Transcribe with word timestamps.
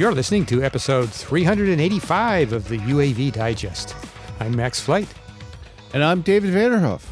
You're 0.00 0.14
listening 0.14 0.46
to 0.46 0.62
episode 0.64 1.10
385 1.10 2.54
of 2.54 2.68
the 2.68 2.78
UAV 2.78 3.32
Digest. 3.32 3.94
I'm 4.40 4.56
Max 4.56 4.80
Flight. 4.80 5.06
And 5.92 6.02
I'm 6.02 6.22
David 6.22 6.54
Vanderhoof. 6.54 7.02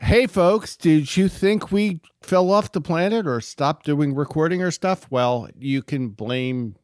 Hey, 0.00 0.26
folks, 0.26 0.76
did 0.76 1.14
you 1.18 1.28
think 1.28 1.70
we 1.70 2.00
fell 2.22 2.52
off 2.52 2.72
the 2.72 2.80
planet 2.80 3.26
or 3.26 3.42
stopped 3.42 3.84
doing 3.84 4.14
recording 4.14 4.62
or 4.62 4.70
stuff? 4.70 5.08
Well, 5.10 5.50
you 5.58 5.82
can 5.82 6.08
blame 6.08 6.74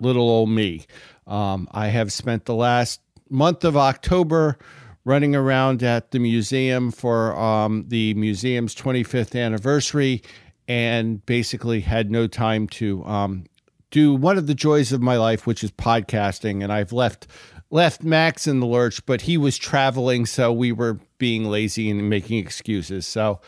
little 0.00 0.30
old 0.30 0.50
me. 0.50 0.86
Um, 1.26 1.66
I 1.72 1.88
have 1.88 2.12
spent 2.12 2.44
the 2.44 2.54
last 2.54 3.00
month 3.28 3.64
of 3.64 3.76
October 3.76 4.56
running 5.04 5.34
around 5.34 5.82
at 5.82 6.12
the 6.12 6.20
museum 6.20 6.92
for 6.92 7.36
um, 7.36 7.86
the 7.88 8.14
museum's 8.14 8.76
25th 8.76 9.36
anniversary 9.36 10.22
and 10.68 11.26
basically 11.26 11.80
had 11.80 12.12
no 12.12 12.28
time 12.28 12.68
to 12.68 13.04
um, 13.04 13.44
do 13.90 14.14
one 14.14 14.38
of 14.38 14.46
the 14.46 14.54
joys 14.54 14.92
of 14.92 15.02
my 15.02 15.16
life, 15.16 15.46
which 15.46 15.64
is 15.64 15.70
podcasting. 15.70 16.62
And 16.62 16.72
I've 16.72 16.92
left 16.92 17.26
left 17.70 18.02
Max 18.02 18.46
in 18.46 18.60
the 18.60 18.66
lurch, 18.66 19.04
but 19.06 19.22
he 19.22 19.36
was 19.36 19.56
traveling, 19.56 20.26
so 20.26 20.52
we 20.52 20.72
were 20.72 20.98
being 21.18 21.44
lazy 21.44 21.90
and 21.90 22.10
making 22.10 22.38
excuses. 22.38 23.06
So, 23.06 23.40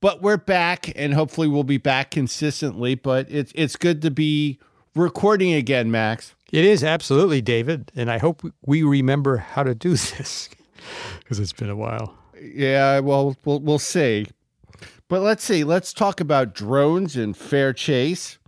but 0.00 0.22
we're 0.22 0.36
back, 0.36 0.92
and 0.96 1.14
hopefully 1.14 1.48
we'll 1.48 1.64
be 1.64 1.78
back 1.78 2.10
consistently. 2.10 2.94
But 2.94 3.30
it's 3.30 3.52
it's 3.54 3.76
good 3.76 4.02
to 4.02 4.10
be 4.10 4.58
recording 4.94 5.52
again, 5.52 5.90
Max. 5.90 6.34
It 6.52 6.64
is 6.64 6.84
absolutely, 6.84 7.40
David, 7.40 7.90
and 7.96 8.10
I 8.10 8.18
hope 8.18 8.42
we 8.64 8.82
remember 8.82 9.38
how 9.38 9.62
to 9.62 9.74
do 9.74 9.90
this 9.96 10.48
because 11.18 11.38
it's 11.38 11.52
been 11.52 11.70
a 11.70 11.76
while. 11.76 12.14
Yeah, 12.40 13.00
well, 13.00 13.36
we'll 13.44 13.60
we'll 13.60 13.78
see. 13.78 14.26
But 15.08 15.22
let's 15.22 15.44
see. 15.44 15.62
Let's 15.62 15.92
talk 15.92 16.20
about 16.20 16.52
drones 16.54 17.16
and 17.16 17.36
fair 17.36 17.72
chase, 17.72 18.38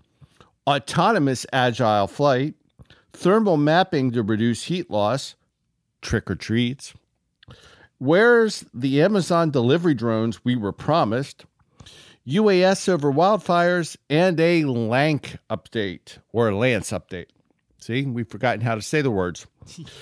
autonomous 0.68 1.46
agile 1.50 2.06
flight, 2.06 2.54
thermal 3.14 3.56
mapping 3.56 4.12
to 4.12 4.22
reduce 4.22 4.64
heat 4.64 4.90
loss, 4.90 5.34
trick 6.02 6.30
or 6.30 6.34
treats. 6.34 6.92
Where's 7.96 8.66
the 8.74 9.02
Amazon 9.02 9.50
delivery 9.50 9.94
drones 9.94 10.44
we 10.44 10.56
were 10.56 10.72
promised? 10.72 11.46
UAS 12.26 12.86
over 12.86 13.10
wildfires 13.10 13.96
and 14.10 14.38
a 14.38 14.62
LAANC 14.62 15.38
update 15.48 16.18
or 16.32 16.52
Lance 16.52 16.90
update. 16.90 17.28
See, 17.80 18.04
we've 18.04 18.28
forgotten 18.28 18.60
how 18.60 18.74
to 18.74 18.82
say 18.82 19.00
the 19.00 19.10
words. 19.10 19.46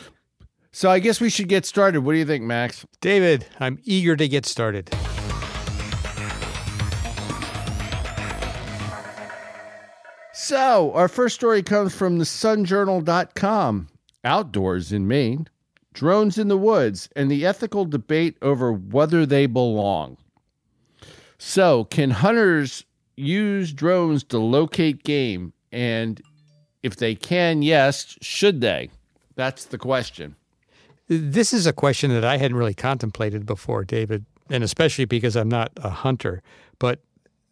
so 0.72 0.91
I 0.91 0.98
guess 0.98 1.20
we 1.20 1.31
should 1.31 1.48
get 1.48 1.64
started. 1.64 2.00
What 2.00 2.12
do 2.12 2.19
you 2.19 2.27
think, 2.27 2.42
Max? 2.42 2.84
David, 3.00 3.47
I'm 3.61 3.78
eager 3.84 4.17
to 4.17 4.27
get 4.27 4.44
started. 4.44 4.92
So, 10.48 10.92
our 10.92 11.08
first 11.08 11.34
story 11.34 11.61
comes 11.64 11.92
from 11.92 12.19
the 12.19 12.25
sunjournal.com. 12.25 13.89
Outdoors 14.22 14.92
in 14.92 15.08
Maine, 15.08 15.48
drones 15.92 16.38
in 16.38 16.47
the 16.47 16.56
woods, 16.56 17.08
and 17.16 17.28
the 17.28 17.44
ethical 17.44 17.84
debate 17.84 18.36
over 18.41 18.72
whether 18.72 19.27
they 19.27 19.47
belong. 19.47 20.19
So, 21.36 21.83
can 21.86 22.12
hunters 22.12 22.84
use 23.16 23.72
drones 23.72 24.22
to 24.22 24.38
locate 24.38 25.03
game? 25.03 25.53
And 25.72 26.22
if 26.84 26.94
they 26.94 27.16
can, 27.16 27.62
yes, 27.62 28.16
should 28.22 28.60
they? 28.60 28.91
That's 29.34 29.64
the 29.64 29.78
question. 29.78 30.36
This 31.08 31.53
is 31.53 31.66
a 31.66 31.72
question 31.72 32.12
that 32.12 32.25
I 32.25 32.36
hadn't 32.36 32.56
really 32.56 32.72
contemplated 32.72 33.47
before, 33.47 33.83
David, 33.83 34.25
and 34.48 34.62
especially 34.62 35.06
because 35.06 35.34
I'm 35.34 35.48
not 35.48 35.72
a 35.78 35.91
hunter. 35.91 36.41
But 36.78 37.00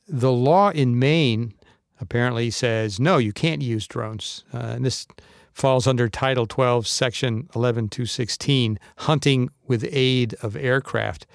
the 0.07 0.31
law 0.31 0.71
in 0.71 1.01
Maine 1.01 1.55
apparently 2.01 2.51
says 2.51 2.99
no, 3.01 3.19
you 3.19 3.33
can't 3.33 3.63
use 3.63 3.87
drones. 3.87 4.45
Uh, 4.53 4.59
and 4.59 4.85
this 4.85 5.07
falls 5.53 5.87
under 5.87 6.09
Title 6.09 6.47
12, 6.47 6.87
Section 6.87 7.49
11216, 7.55 8.79
hunting 8.99 9.51
with 9.67 9.87
aid 9.91 10.35
of 10.43 10.57
aircraft. 10.57 11.27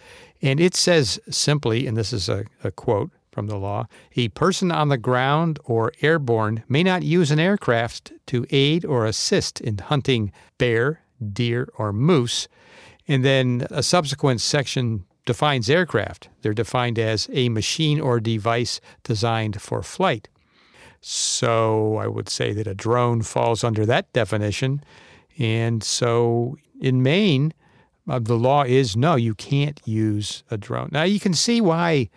And 0.42 0.60
it 0.60 0.76
says 0.76 1.20
simply, 1.30 1.88
and 1.88 1.98
this 1.98 2.14
is 2.14 2.30
a, 2.30 2.46
a 2.64 2.72
quote 2.72 3.12
from 3.32 3.48
the 3.48 3.58
law 3.58 3.88
a 4.16 4.28
person 4.30 4.72
on 4.72 4.90
the 4.90 4.98
ground 4.98 5.60
or 5.64 5.94
airborne 6.02 6.64
may 6.68 6.84
not 6.84 7.04
use 7.04 7.32
an 7.32 7.40
aircraft 7.40 8.12
to 8.28 8.46
aid 8.50 8.84
or 8.84 9.06
assist 9.06 9.62
in 9.62 9.78
hunting 9.78 10.32
bear, 10.58 11.02
deer, 11.32 11.70
or 11.78 11.94
moose. 11.94 12.48
And 13.08 13.24
then 13.24 13.66
a 13.70 13.82
subsequent 13.84 14.42
section 14.42 15.06
defines 15.26 15.70
aircraft. 15.70 16.30
They're 16.42 16.54
defined 16.54 17.00
as 17.00 17.30
a 17.32 17.50
machine 17.50 18.00
or 18.00 18.20
device 18.20 18.82
designed 19.04 19.62
for 19.62 19.82
flight. 19.84 20.28
So 21.02 21.98
I 21.98 22.08
would 22.08 22.30
say 22.30 22.54
that 22.54 22.68
a 22.68 22.76
drone 22.76 23.22
falls 23.22 23.64
under 23.64 23.86
that 23.86 24.12
definition. 24.14 24.84
And 25.38 25.84
so 25.84 26.58
in 26.82 27.02
Maine, 27.02 27.54
uh, 28.08 28.20
the 28.20 28.38
law 28.38 28.64
is 28.64 28.98
no, 28.98 29.16
you 29.16 29.36
can't 29.36 29.80
use 29.86 30.44
a 30.50 30.58
drone. 30.58 30.90
Now 30.92 31.04
you 31.04 31.20
can 31.20 31.34
see 31.34 31.62
why 31.62 32.10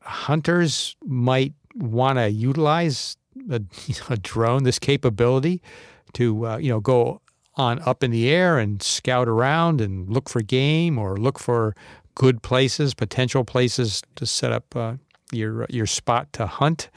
hunters 0.00 0.96
might 1.04 1.52
want 1.74 2.18
to 2.18 2.30
utilize 2.30 3.16
a, 3.50 3.60
a, 4.08 4.16
drone, 4.16 4.62
this 4.64 4.78
capability 4.78 5.62
to 6.14 6.46
uh, 6.46 6.56
you 6.58 6.68
know 6.68 6.80
go 6.80 7.20
on 7.56 7.80
up 7.80 8.02
in 8.02 8.10
the 8.10 8.30
air 8.30 8.58
and 8.58 8.82
scout 8.82 9.28
around 9.28 9.80
and 9.80 10.08
look 10.08 10.28
for 10.28 10.40
game 10.40 10.98
or 10.98 11.16
look 11.16 11.38
for 11.38 11.74
good 12.14 12.42
places, 12.42 12.94
potential 12.94 13.44
places 13.44 14.02
to 14.16 14.26
set 14.26 14.52
up 14.52 14.74
uh, 14.76 14.94
your 15.32 15.66
your 15.68 15.86
spot 15.86 16.32
to 16.34 16.46
hunt. 16.46 16.88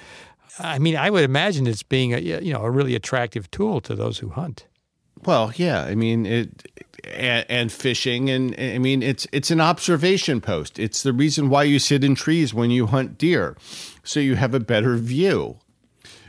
I 0.60 0.80
mean, 0.80 0.96
I 0.96 1.10
would 1.10 1.24
imagine 1.24 1.68
it's 1.68 1.84
being 1.84 2.14
a 2.14 2.20
you 2.20 2.54
know 2.54 2.62
a 2.62 2.72
really 2.72 2.96
attractive 2.96 3.50
tool 3.52 3.82
to 3.82 3.96
those 3.96 4.20
who 4.20 4.30
hunt. 4.30 4.66
Well, 5.26 5.52
yeah, 5.56 5.84
I 5.84 5.96
mean 5.96 6.26
it, 6.26 6.68
and, 7.04 7.46
and, 7.50 7.72
fishing, 7.72 8.30
and 8.30 8.56
I 8.58 8.78
mean 8.78 9.02
it's 9.02 9.28
it's 9.32 9.52
an 9.52 9.62
observation 9.62 10.42
post. 10.42 10.80
It's 10.80 11.04
the 11.04 11.14
reason 11.14 11.50
why 11.50 11.64
you 11.64 11.80
sit 11.80 12.04
in 12.04 12.16
trees 12.16 12.54
when 12.54 12.72
you 12.72 12.88
hunt 12.88 13.18
deer, 13.18 13.58
so 14.04 14.20
you 14.20 14.36
have 14.36 14.54
a 14.54 14.60
better 14.60 14.96
view. 14.98 15.58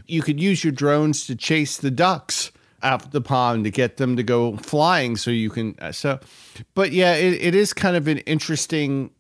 You 0.07 0.23
could 0.23 0.41
use 0.41 0.65
your 0.65 0.73
drones 0.73 1.27
to 1.27 1.35
chase 1.35 1.77
the 1.77 1.91
ducks 1.91 2.53
out 2.83 3.11
the 3.11 3.21
pond 3.21 3.65
to 3.65 3.71
get 3.71 3.97
them 3.97 4.17
to 4.17 4.23
go 4.23 4.57
flying, 4.57 5.17
so 5.17 5.31
you 5.31 5.51
can. 5.51 5.75
Uh, 5.81 5.93
so, 5.93 6.21
but 6.75 6.93
yeah, 6.93 7.15
it, 7.15 7.35
it 7.35 7.55
is 7.55 7.73
kind 7.73 7.97
of 7.97 8.09
an 8.09 8.19
interesting 8.19 9.11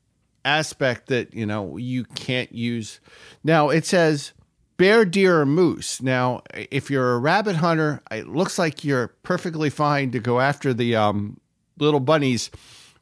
aspect 0.44 1.08
that 1.08 1.34
you 1.34 1.44
know 1.44 1.76
you 1.76 2.04
can't 2.04 2.52
use. 2.52 3.00
Now 3.44 3.68
it 3.68 3.84
says 3.84 4.32
bear, 4.76 5.04
deer, 5.04 5.40
or 5.40 5.46
moose. 5.46 6.02
Now, 6.02 6.42
if 6.54 6.90
you're 6.90 7.14
a 7.14 7.18
rabbit 7.18 7.56
hunter, 7.56 8.02
it 8.10 8.28
looks 8.28 8.58
like 8.58 8.84
you're 8.84 9.08
perfectly 9.22 9.70
fine 9.70 10.10
to 10.12 10.20
go 10.20 10.40
after 10.40 10.74
the 10.74 10.96
um, 10.96 11.40
little 11.78 12.00
bunnies 12.00 12.50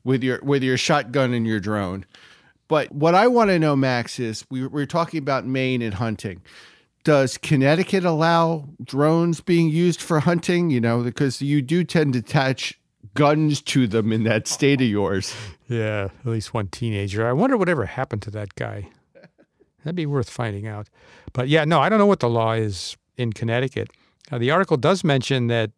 with 0.05 0.23
your 0.23 0.41
with 0.43 0.63
your 0.63 0.77
shotgun 0.77 1.33
and 1.33 1.47
your 1.47 1.61
drone. 1.61 2.05
But 2.69 2.93
what 2.93 3.15
I 3.15 3.27
want 3.27 3.51
to 3.51 3.59
know, 3.59 3.77
Max, 3.77 4.19
is 4.19 4.45
we, 4.51 4.67
we're 4.67 4.87
talking 4.87 5.19
about 5.19 5.47
Maine 5.47 5.83
and 5.83 5.95
hunting. 5.95 6.43
Does 7.05 7.37
Connecticut 7.37 8.05
allow 8.05 8.67
drones 8.83 9.43
being 9.43 9.69
used 9.69 10.01
for 10.01 10.21
hunting? 10.21 10.71
You 10.71 10.81
know, 10.81 11.03
because 11.03 11.43
you 11.43 11.61
do 11.61 11.85
tend 11.85 12.15
to 12.15 12.21
attach 12.21 12.79
guns 13.15 13.61
to 13.63 13.87
them 13.87 14.13
in 14.13 14.25
that 14.25 14.49
state 14.49 14.81
of 14.81 14.89
yours. 14.89 15.35
Yeah, 15.69 16.09
at 16.21 16.27
least 16.27 16.55
one 16.55 16.69
teenager. 16.69 17.27
I 17.27 17.33
wonder 17.33 17.57
whatever 17.57 17.87
happened 17.87 18.23
to 18.23 18.31
that 18.33 18.55
guy. 18.55 18.89
That'd 19.85 19.97
be 19.97 20.07
worth 20.07 20.31
finding 20.31 20.67
out. 20.67 20.89
But 21.33 21.49
yeah, 21.49 21.65
no, 21.65 21.81
I 21.81 21.89
don't 21.89 21.99
know 21.99 22.07
what 22.07 22.21
the 22.21 22.29
law 22.29 22.53
is 22.53 22.97
in 23.17 23.33
Connecticut. 23.33 23.91
Uh, 24.33 24.39
the 24.39 24.51
article 24.51 24.77
does 24.77 25.05
mention 25.05 25.49
that 25.49 25.71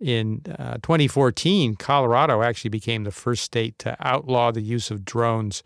in 0.00 0.42
uh, 0.58 0.74
2014, 0.82 1.76
Colorado 1.76 2.42
actually 2.42 2.70
became 2.70 3.04
the 3.04 3.10
first 3.10 3.44
state 3.44 3.78
to 3.80 3.96
outlaw 4.00 4.50
the 4.50 4.62
use 4.62 4.90
of 4.90 5.04
drones. 5.04 5.62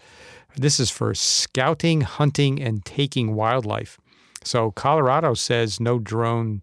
This 0.56 0.78
is 0.78 0.90
for 0.90 1.14
scouting, 1.14 2.02
hunting, 2.02 2.60
and 2.60 2.84
taking 2.84 3.34
wildlife. 3.34 3.98
So 4.42 4.70
Colorado 4.72 5.34
says 5.34 5.80
no 5.80 5.98
drone, 5.98 6.62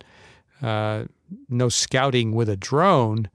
uh, 0.61 1.05
no 1.49 1.69
scouting 1.69 2.33
with 2.33 2.49
a 2.49 2.57
drone. 2.57 3.29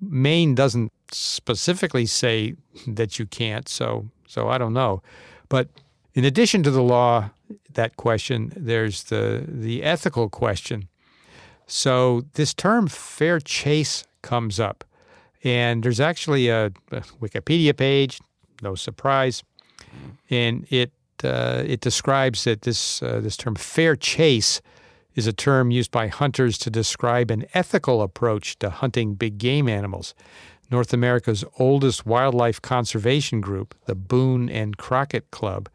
Maine 0.00 0.54
doesn't 0.54 0.92
specifically 1.10 2.06
say 2.06 2.54
that 2.86 3.18
you 3.18 3.26
can't. 3.26 3.68
So 3.68 4.08
so 4.26 4.48
I 4.48 4.58
don't 4.58 4.72
know, 4.72 5.02
but 5.48 5.68
in 6.14 6.24
addition 6.24 6.62
to 6.62 6.70
the 6.70 6.82
law, 6.82 7.30
that 7.72 7.96
question, 7.96 8.52
there's 8.56 9.04
the, 9.04 9.44
the 9.46 9.82
ethical 9.82 10.28
question. 10.28 10.88
So 11.66 12.22
this 12.34 12.52
term 12.52 12.88
fair 12.88 13.38
chase 13.40 14.04
comes 14.22 14.58
up. 14.58 14.84
And 15.42 15.82
there's 15.82 16.00
actually 16.00 16.48
a, 16.48 16.66
a 16.90 17.00
Wikipedia 17.22 17.76
page, 17.76 18.20
no 18.62 18.74
surprise. 18.74 19.42
And 20.28 20.66
it, 20.70 20.92
uh, 21.24 21.62
it 21.66 21.80
describes 21.80 22.44
that 22.44 22.62
this, 22.62 23.02
uh, 23.02 23.20
this 23.20 23.36
term 23.36 23.54
fair 23.54 23.96
chase 23.96 24.60
is 25.14 25.26
a 25.26 25.32
term 25.32 25.70
used 25.70 25.90
by 25.90 26.08
hunters 26.08 26.58
to 26.58 26.70
describe 26.70 27.30
an 27.30 27.46
ethical 27.54 28.02
approach 28.02 28.58
to 28.58 28.70
hunting 28.70 29.14
big 29.14 29.38
game 29.38 29.68
animals. 29.68 30.14
North 30.70 30.92
America's 30.92 31.44
oldest 31.58 32.06
wildlife 32.06 32.62
conservation 32.62 33.40
group, 33.40 33.74
the 33.86 33.94
Boone 33.94 34.48
and 34.48 34.76
Crockett 34.76 35.30
Club, 35.30 35.68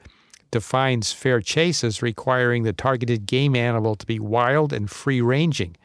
defines 0.51 1.11
fair 1.11 1.41
chase 1.41 1.83
as 1.83 2.01
requiring 2.01 2.63
the 2.63 2.73
targeted 2.73 3.25
game 3.25 3.55
animal 3.55 3.95
to 3.95 4.05
be 4.05 4.19
wild 4.19 4.71
and 4.71 4.89
free 4.89 5.21
ranging. 5.21 5.75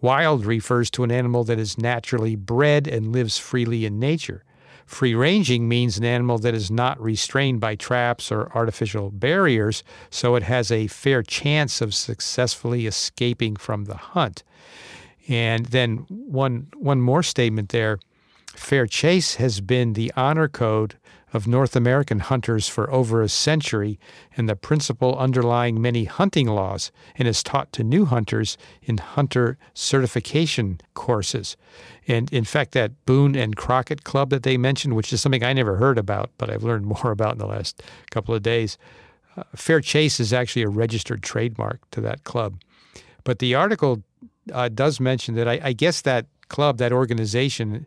Wild 0.00 0.44
refers 0.44 0.90
to 0.90 1.04
an 1.04 1.12
animal 1.12 1.44
that 1.44 1.58
is 1.58 1.78
naturally 1.78 2.34
bred 2.34 2.88
and 2.88 3.12
lives 3.12 3.38
freely 3.38 3.84
in 3.84 3.98
nature. 3.98 4.44
Free 4.84 5.14
ranging 5.14 5.68
means 5.68 5.96
an 5.96 6.04
animal 6.04 6.38
that 6.38 6.54
is 6.54 6.70
not 6.70 7.00
restrained 7.00 7.60
by 7.60 7.76
traps 7.76 8.30
or 8.30 8.50
artificial 8.54 9.10
barriers, 9.10 9.82
so 10.10 10.34
it 10.34 10.42
has 10.42 10.70
a 10.70 10.88
fair 10.88 11.22
chance 11.22 11.80
of 11.80 11.94
successfully 11.94 12.86
escaping 12.86 13.56
from 13.56 13.84
the 13.84 13.96
hunt. 13.96 14.42
And 15.28 15.66
then 15.66 15.98
one 16.08 16.66
one 16.74 17.00
more 17.00 17.22
statement 17.22 17.68
there. 17.68 18.00
Fair 18.54 18.86
chase 18.86 19.36
has 19.36 19.60
been 19.60 19.92
the 19.94 20.12
honor 20.16 20.48
code 20.48 20.96
of 21.32 21.46
North 21.46 21.74
American 21.74 22.18
hunters 22.18 22.68
for 22.68 22.90
over 22.92 23.22
a 23.22 23.28
century 23.28 23.98
and 24.36 24.48
the 24.48 24.56
principle 24.56 25.16
underlying 25.18 25.80
many 25.80 26.04
hunting 26.04 26.46
laws 26.46 26.92
and 27.16 27.26
is 27.26 27.42
taught 27.42 27.72
to 27.72 27.82
new 27.82 28.04
hunters 28.04 28.56
in 28.82 28.98
hunter 28.98 29.56
certification 29.74 30.80
courses. 30.94 31.56
And 32.06 32.32
in 32.32 32.44
fact, 32.44 32.72
that 32.72 33.06
Boone 33.06 33.34
and 33.34 33.56
Crockett 33.56 34.04
Club 34.04 34.30
that 34.30 34.42
they 34.42 34.56
mentioned, 34.56 34.94
which 34.94 35.12
is 35.12 35.20
something 35.20 35.44
I 35.44 35.52
never 35.52 35.76
heard 35.76 35.98
about, 35.98 36.30
but 36.38 36.50
I've 36.50 36.64
learned 36.64 36.86
more 37.02 37.10
about 37.10 37.32
in 37.32 37.38
the 37.38 37.46
last 37.46 37.82
couple 38.10 38.34
of 38.34 38.42
days, 38.42 38.76
uh, 39.36 39.44
Fair 39.56 39.80
Chase 39.80 40.20
is 40.20 40.32
actually 40.32 40.62
a 40.62 40.68
registered 40.68 41.22
trademark 41.22 41.80
to 41.92 42.00
that 42.02 42.24
club. 42.24 42.60
But 43.24 43.38
the 43.38 43.54
article 43.54 44.02
uh, 44.52 44.68
does 44.68 45.00
mention 45.00 45.34
that 45.36 45.48
I, 45.48 45.60
I 45.62 45.72
guess 45.72 46.02
that 46.02 46.26
club, 46.48 46.78
that 46.78 46.92
organization, 46.92 47.86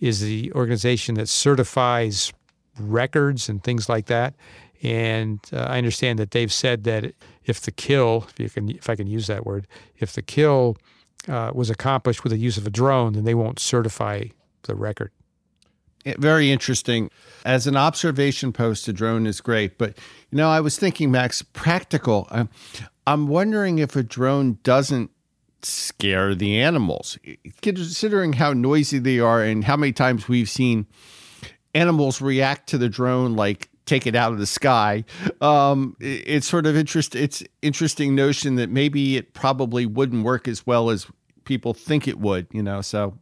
is 0.00 0.20
the 0.20 0.52
organization 0.52 1.14
that 1.16 1.28
certifies 1.28 2.32
records 2.78 3.48
and 3.48 3.62
things 3.62 3.88
like 3.88 4.06
that. 4.06 4.34
And 4.82 5.40
uh, 5.52 5.66
I 5.68 5.78
understand 5.78 6.18
that 6.18 6.32
they've 6.32 6.52
said 6.52 6.84
that 6.84 7.14
if 7.44 7.60
the 7.62 7.70
kill, 7.70 8.26
if, 8.28 8.40
you 8.40 8.50
can, 8.50 8.70
if 8.70 8.90
I 8.90 8.96
can 8.96 9.06
use 9.06 9.26
that 9.26 9.46
word, 9.46 9.66
if 9.98 10.12
the 10.12 10.22
kill 10.22 10.76
uh, 11.28 11.50
was 11.54 11.70
accomplished 11.70 12.22
with 12.22 12.32
the 12.32 12.38
use 12.38 12.56
of 12.58 12.66
a 12.66 12.70
drone, 12.70 13.14
then 13.14 13.24
they 13.24 13.34
won't 13.34 13.58
certify 13.58 14.24
the 14.62 14.74
record. 14.74 15.12
Very 16.18 16.52
interesting. 16.52 17.10
As 17.44 17.66
an 17.66 17.76
observation 17.76 18.52
post, 18.52 18.86
a 18.86 18.92
drone 18.92 19.26
is 19.26 19.40
great. 19.40 19.76
But, 19.76 19.98
you 20.30 20.36
know, 20.36 20.48
I 20.48 20.60
was 20.60 20.78
thinking, 20.78 21.10
Max, 21.10 21.42
practical. 21.42 22.28
I'm, 22.30 22.48
I'm 23.08 23.26
wondering 23.26 23.80
if 23.80 23.96
a 23.96 24.04
drone 24.04 24.58
doesn't 24.62 25.10
scare 25.62 26.34
the 26.34 26.60
animals, 26.60 27.18
considering 27.60 28.34
how 28.34 28.52
noisy 28.52 29.00
they 29.00 29.18
are 29.18 29.42
and 29.42 29.64
how 29.64 29.76
many 29.76 29.92
times 29.92 30.28
we've 30.28 30.50
seen 30.50 30.86
animals 31.76 32.20
react 32.22 32.68
to 32.70 32.78
the 32.78 32.88
drone 32.88 33.36
like 33.36 33.68
take 33.84 34.06
it 34.06 34.16
out 34.16 34.32
of 34.32 34.38
the 34.38 34.46
sky. 34.46 35.04
Um, 35.40 35.96
it's 36.00 36.48
sort 36.48 36.66
of 36.66 36.76
interest. 36.76 37.14
It's 37.14 37.42
interesting 37.62 38.14
notion 38.14 38.56
that 38.56 38.70
maybe 38.70 39.16
it 39.16 39.32
probably 39.34 39.86
wouldn't 39.86 40.24
work 40.24 40.48
as 40.48 40.66
well 40.66 40.90
as 40.90 41.06
people 41.44 41.74
think 41.74 42.08
it 42.08 42.18
would. 42.18 42.46
You 42.50 42.62
know, 42.62 42.80
so 42.80 43.16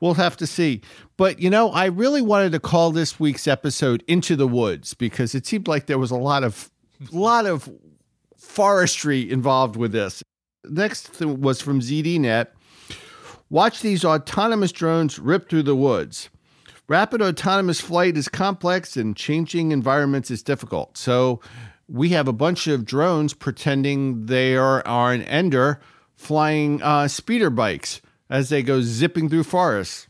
we'll 0.00 0.14
have 0.14 0.36
to 0.38 0.46
see. 0.46 0.80
But 1.16 1.40
you 1.40 1.50
know, 1.50 1.70
I 1.70 1.86
really 1.86 2.22
wanted 2.22 2.52
to 2.52 2.60
call 2.60 2.92
this 2.92 3.20
week's 3.20 3.46
episode 3.46 4.02
"Into 4.06 4.36
the 4.36 4.48
Woods" 4.48 4.94
because 4.94 5.34
it 5.34 5.46
seemed 5.46 5.68
like 5.68 5.86
there 5.86 5.98
was 5.98 6.10
a 6.10 6.16
lot 6.16 6.44
of, 6.44 6.70
lot 7.10 7.46
of 7.46 7.68
forestry 8.36 9.30
involved 9.30 9.76
with 9.76 9.92
this. 9.92 10.22
Next 10.64 11.20
was 11.20 11.60
from 11.60 11.80
ZDNet. 11.80 12.46
Watch 13.50 13.82
these 13.82 14.04
autonomous 14.04 14.72
drones 14.72 15.18
rip 15.18 15.50
through 15.50 15.64
the 15.64 15.76
woods. 15.76 16.30
Rapid 16.88 17.22
autonomous 17.22 17.80
flight 17.80 18.16
is 18.16 18.28
complex 18.28 18.96
and 18.96 19.16
changing 19.16 19.72
environments 19.72 20.30
is 20.30 20.42
difficult. 20.42 20.98
So 20.98 21.40
we 21.88 22.10
have 22.10 22.28
a 22.28 22.32
bunch 22.32 22.66
of 22.66 22.84
drones 22.84 23.34
pretending 23.34 24.26
they 24.26 24.56
are, 24.56 24.86
are 24.86 25.12
an 25.12 25.22
Endor 25.22 25.80
flying 26.16 26.82
uh, 26.82 27.08
speeder 27.08 27.50
bikes 27.50 28.00
as 28.30 28.48
they 28.48 28.62
go 28.62 28.80
zipping 28.80 29.28
through 29.28 29.44
forests. 29.44 30.08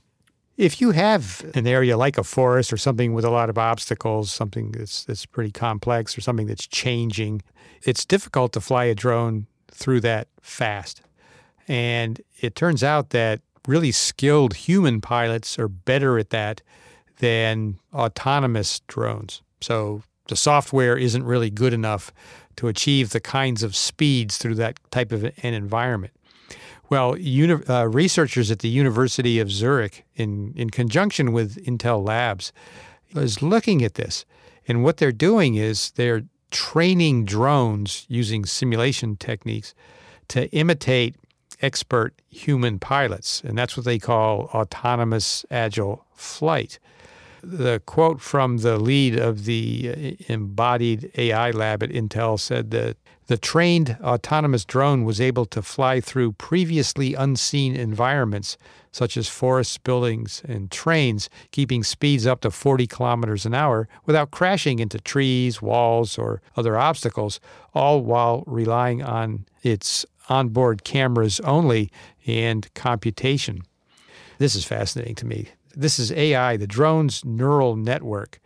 If 0.57 0.81
you 0.81 0.91
have 0.91 1.45
an 1.55 1.67
area 1.67 1.97
like 1.97 2.19
a 2.19 2.25
forest 2.25 2.73
or 2.73 2.77
something 2.77 3.15
with 3.15 3.25
a 3.25 3.31
lot 3.31 3.49
of 3.49 3.59
obstacles, 3.59 4.31
something 4.31 4.73
that's, 4.73 5.05
that's 5.05 5.27
pretty 5.27 5.51
complex 5.51 6.17
or 6.17 6.21
something 6.21 6.47
that's 6.47 6.67
changing, 6.67 7.43
it's 7.83 8.05
difficult 8.05 8.53
to 8.53 8.61
fly 8.61 8.85
a 8.85 8.95
drone 8.95 9.47
through 9.71 10.01
that 10.01 10.29
fast. 10.41 11.01
And 11.69 12.21
it 12.41 12.55
turns 12.55 12.85
out 12.85 13.11
that 13.11 13.41
really 13.67 13.93
skilled 13.93 14.55
human 14.55 15.01
pilots 15.01 15.59
are 15.59 15.69
better 15.69 16.19
at 16.19 16.31
that 16.31 16.63
than 17.19 17.79
autonomous 17.95 18.81
drones. 18.89 19.43
So 19.61 20.03
the 20.29 20.37
software 20.37 20.97
isn't 20.97 21.25
really 21.25 21.51
good 21.51 21.73
enough 21.73 22.13
to 22.57 22.69
achieve 22.69 23.11
the 23.11 23.21
kinds 23.21 23.63
of 23.63 23.77
speeds 23.77 24.39
through 24.39 24.57
that 24.57 24.79
type 24.91 25.13
of 25.13 25.25
an 25.25 25.55
environment. 25.55 26.13
Well, 26.91 27.17
uni- 27.17 27.65
uh, 27.67 27.85
researchers 27.85 28.51
at 28.51 28.59
the 28.59 28.69
University 28.69 29.39
of 29.39 29.51
Zurich, 29.51 30.05
in, 30.15 30.53
in 30.57 30.69
conjunction 30.71 31.33
with 31.33 31.65
Intel 31.65 32.05
Labs, 32.07 32.53
is 33.15 33.41
looking 33.41 33.83
at 33.83 33.95
this. 33.95 34.27
And 34.69 34.85
what 34.85 34.99
they're 34.99 35.13
doing 35.13 35.55
is 35.55 35.91
they're 35.93 36.25
training 36.51 37.25
drones 37.25 38.05
using 38.09 38.45
simulation 38.45 39.17
techniques 39.17 39.75
to 40.29 40.51
imitate 40.51 41.17
expert 41.63 42.21
human 42.29 42.79
pilots, 42.79 43.43
and 43.45 43.57
that's 43.57 43.77
what 43.77 43.87
they 43.87 43.99
call 43.99 44.51
autonomous 44.55 45.47
agile 45.51 46.05
flight. 46.15 46.79
The 47.43 47.81
quote 47.87 48.21
from 48.21 48.59
the 48.59 48.79
lead 48.79 49.19
of 49.19 49.45
the 49.47 50.17
uh, 50.29 50.33
embodied 50.33 51.11
AI 51.17 51.51
lab 51.51 51.83
at 51.83 51.91
Intel 51.91 52.39
said 52.39 52.71
that 52.71 52.97
the 53.27 53.37
trained 53.37 53.97
autonomous 54.03 54.65
drone 54.65 55.05
was 55.05 55.21
able 55.21 55.47
to 55.47 55.63
fly 55.63 56.01
through 56.01 56.33
previously 56.33 57.15
unseen 57.15 57.75
environments 57.75 58.57
such 58.93 59.17
as 59.17 59.29
forests, 59.29 59.79
buildings, 59.79 60.43
and 60.47 60.71
trains, 60.71 61.31
keeping 61.51 61.83
speeds 61.83 62.27
up 62.27 62.43
to 62.43 62.51
40 62.51 62.87
kilometers 62.87 63.47
an 63.47 63.55
hour 63.55 63.89
without 64.05 64.31
crashing 64.31 64.79
into 64.79 64.99
trees, 64.99 65.63
walls, 65.63 66.19
or 66.19 66.43
other 66.57 66.77
obstacles, 66.77 67.41
all 67.75 68.03
while 68.03 68.45
relying 68.47 69.03
on 69.03 69.47
its 69.63 70.05
onboard 70.29 70.85
cameras 70.85 71.41
only 71.41 71.91
and 72.27 72.73
computation. 72.75 73.63
This 74.39 74.55
is 74.55 74.65
fascinating 74.65 75.15
to 75.17 75.27
me. 75.27 75.49
This 75.75 75.99
is 75.99 76.13
AI. 76.13 76.57
The 76.57 76.67
drone's 76.67 77.25
neural 77.25 77.77
network 77.77 78.41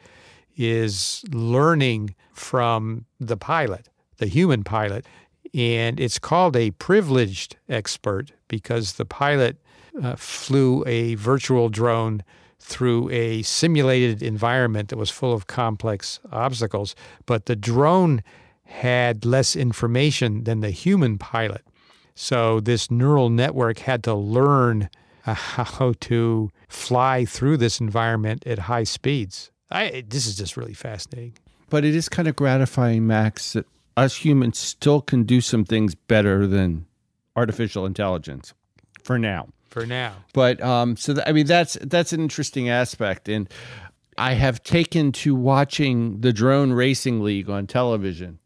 is 0.57 1.25
learning 1.31 2.15
from 2.33 3.05
the 3.21 3.37
pilot, 3.37 3.89
the 4.19 4.27
human 4.27 4.65
pilot, 4.65 5.07
and 5.55 5.99
it's 5.99 6.19
called 6.19 6.57
a 6.57 6.71
privileged 6.73 7.57
expert 7.69 8.33
because 8.49 8.95
the 8.95 9.05
pilot 9.05 9.57
uh, 10.03 10.17
flew 10.17 10.85
a 10.87 11.15
virtual 11.15 11.69
drone 11.69 12.23
through 12.59 13.09
a 13.11 13.43
simulated 13.43 14.23
environment 14.23 14.89
that 14.89 14.97
was 14.97 15.11
full 15.11 15.33
of 15.33 15.47
complex 15.47 16.21
obstacles, 16.33 16.95
but 17.25 17.47
the 17.47 17.57
drone 17.57 18.23
had 18.65 19.25
less 19.25 19.55
information 19.55 20.45
than 20.45 20.61
the 20.61 20.71
human 20.71 21.17
pilot. 21.17 21.65
So 22.17 22.61
this 22.61 22.91
neural 22.91 23.29
network 23.29 23.81
had 23.81 24.03
to 24.05 24.15
learn 24.15 24.89
uh, 25.27 25.35
how 25.35 25.93
to 26.01 26.51
fly 26.69 27.25
through 27.27 27.59
this 27.59 27.79
environment 27.79 28.45
at 28.47 28.61
high 28.61 28.85
speeds. 28.85 29.53
I, 29.71 30.03
this 30.09 30.27
is 30.27 30.35
just 30.37 30.57
really 30.57 30.73
fascinating. 30.73 31.35
But 31.69 31.85
it 31.85 31.95
is 31.95 32.09
kind 32.09 32.27
of 32.27 32.35
gratifying, 32.35 33.07
Max, 33.07 33.53
that 33.53 33.67
us 33.97 34.17
humans 34.17 34.59
still 34.59 35.03
can 35.03 35.25
do 35.25 35.41
some 35.41 35.65
things 35.65 35.95
better 35.95 36.47
than 36.47 36.87
artificial 37.37 37.85
intelligence 37.85 38.55
for 39.03 39.19
now. 39.19 39.49
For 39.71 39.85
now. 39.85 40.15
But 40.33 40.63
um, 40.63 40.97
so 40.97 41.15
th- 41.15 41.27
I 41.29 41.33
mean 41.33 41.47
that's 41.47 41.77
that's 41.83 42.15
an 42.15 42.21
interesting 42.21 42.71
aspect, 42.71 43.29
and 43.29 43.49
I 44.17 44.33
have 44.33 44.63
taken 44.63 45.13
to 45.13 45.35
watching 45.35 46.21
the 46.23 46.33
drone 46.33 46.73
racing 46.73 47.23
league 47.23 47.51
on 47.51 47.67
television 47.67 48.39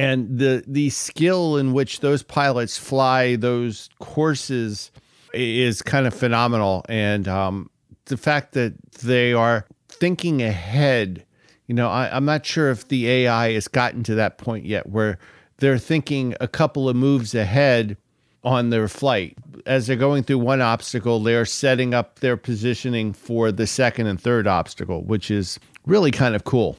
and 0.00 0.38
the 0.38 0.64
the 0.66 0.88
skill 0.88 1.58
in 1.58 1.74
which 1.74 2.00
those 2.00 2.22
pilots 2.22 2.78
fly 2.78 3.36
those 3.36 3.90
courses 3.98 4.90
is 5.34 5.82
kind 5.82 6.06
of 6.06 6.14
phenomenal. 6.14 6.84
And 6.88 7.28
um, 7.28 7.70
the 8.06 8.16
fact 8.16 8.52
that 8.54 8.74
they 9.02 9.34
are 9.34 9.66
thinking 9.88 10.42
ahead 10.42 11.26
you 11.66 11.74
know 11.74 11.88
I, 11.88 12.16
i'm 12.16 12.24
not 12.24 12.46
sure 12.46 12.70
if 12.70 12.88
the 12.88 13.08
ai 13.08 13.52
has 13.52 13.66
gotten 13.68 14.02
to 14.04 14.14
that 14.14 14.38
point 14.38 14.64
yet 14.64 14.88
where 14.88 15.18
they're 15.58 15.78
thinking 15.78 16.34
a 16.40 16.48
couple 16.48 16.88
of 16.88 16.96
moves 16.96 17.34
ahead 17.34 17.96
on 18.42 18.70
their 18.70 18.88
flight. 18.88 19.36
As 19.66 19.86
they're 19.86 19.96
going 19.96 20.22
through 20.22 20.38
one 20.38 20.62
obstacle 20.62 21.20
they're 21.20 21.44
setting 21.44 21.92
up 21.92 22.20
their 22.20 22.36
positioning 22.36 23.12
for 23.12 23.52
the 23.52 23.66
second 23.66 24.06
and 24.06 24.20
third 24.20 24.46
obstacle 24.46 25.02
which 25.02 25.30
is 25.30 25.58
really 25.86 26.10
kind 26.10 26.34
of 26.34 26.44
cool. 26.44 26.78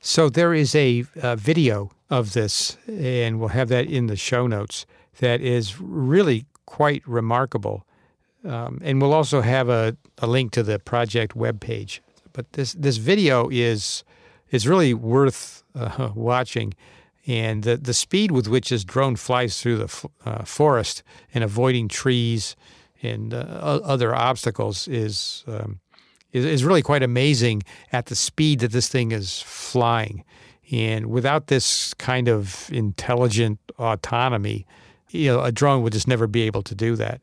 So 0.00 0.28
there 0.28 0.52
is 0.52 0.74
a, 0.74 1.04
a, 1.22 1.36
video 1.36 1.90
of 2.12 2.34
this, 2.34 2.76
and 2.86 3.40
we'll 3.40 3.48
have 3.48 3.70
that 3.70 3.86
in 3.86 4.06
the 4.06 4.16
show 4.16 4.46
notes, 4.46 4.84
that 5.20 5.40
is 5.40 5.80
really 5.80 6.44
quite 6.66 7.02
remarkable. 7.08 7.86
Um, 8.44 8.80
and 8.84 9.00
we'll 9.00 9.14
also 9.14 9.40
have 9.40 9.70
a, 9.70 9.96
a 10.18 10.26
link 10.26 10.52
to 10.52 10.62
the 10.62 10.78
project 10.78 11.34
webpage. 11.34 12.00
But 12.34 12.52
this, 12.52 12.74
this 12.74 12.98
video 12.98 13.48
is, 13.50 14.04
is 14.50 14.68
really 14.68 14.92
worth 14.92 15.62
uh, 15.74 16.10
watching. 16.14 16.74
And 17.26 17.62
the, 17.62 17.78
the 17.78 17.94
speed 17.94 18.30
with 18.30 18.46
which 18.46 18.68
this 18.68 18.84
drone 18.84 19.16
flies 19.16 19.62
through 19.62 19.78
the 19.78 20.08
uh, 20.26 20.44
forest 20.44 21.02
and 21.32 21.42
avoiding 21.42 21.88
trees 21.88 22.56
and 23.02 23.32
uh, 23.32 23.38
other 23.38 24.14
obstacles 24.14 24.86
is, 24.86 25.44
um, 25.46 25.80
is, 26.32 26.44
is 26.44 26.62
really 26.62 26.82
quite 26.82 27.02
amazing 27.02 27.62
at 27.90 28.06
the 28.06 28.16
speed 28.16 28.60
that 28.60 28.72
this 28.72 28.88
thing 28.88 29.12
is 29.12 29.40
flying. 29.40 30.24
And 30.72 31.06
without 31.06 31.48
this 31.48 31.92
kind 31.94 32.28
of 32.28 32.70
intelligent 32.72 33.60
autonomy, 33.78 34.66
you 35.10 35.30
know, 35.30 35.42
a 35.42 35.52
drone 35.52 35.82
would 35.82 35.92
just 35.92 36.08
never 36.08 36.26
be 36.26 36.42
able 36.42 36.62
to 36.62 36.74
do 36.74 36.96
that. 36.96 37.20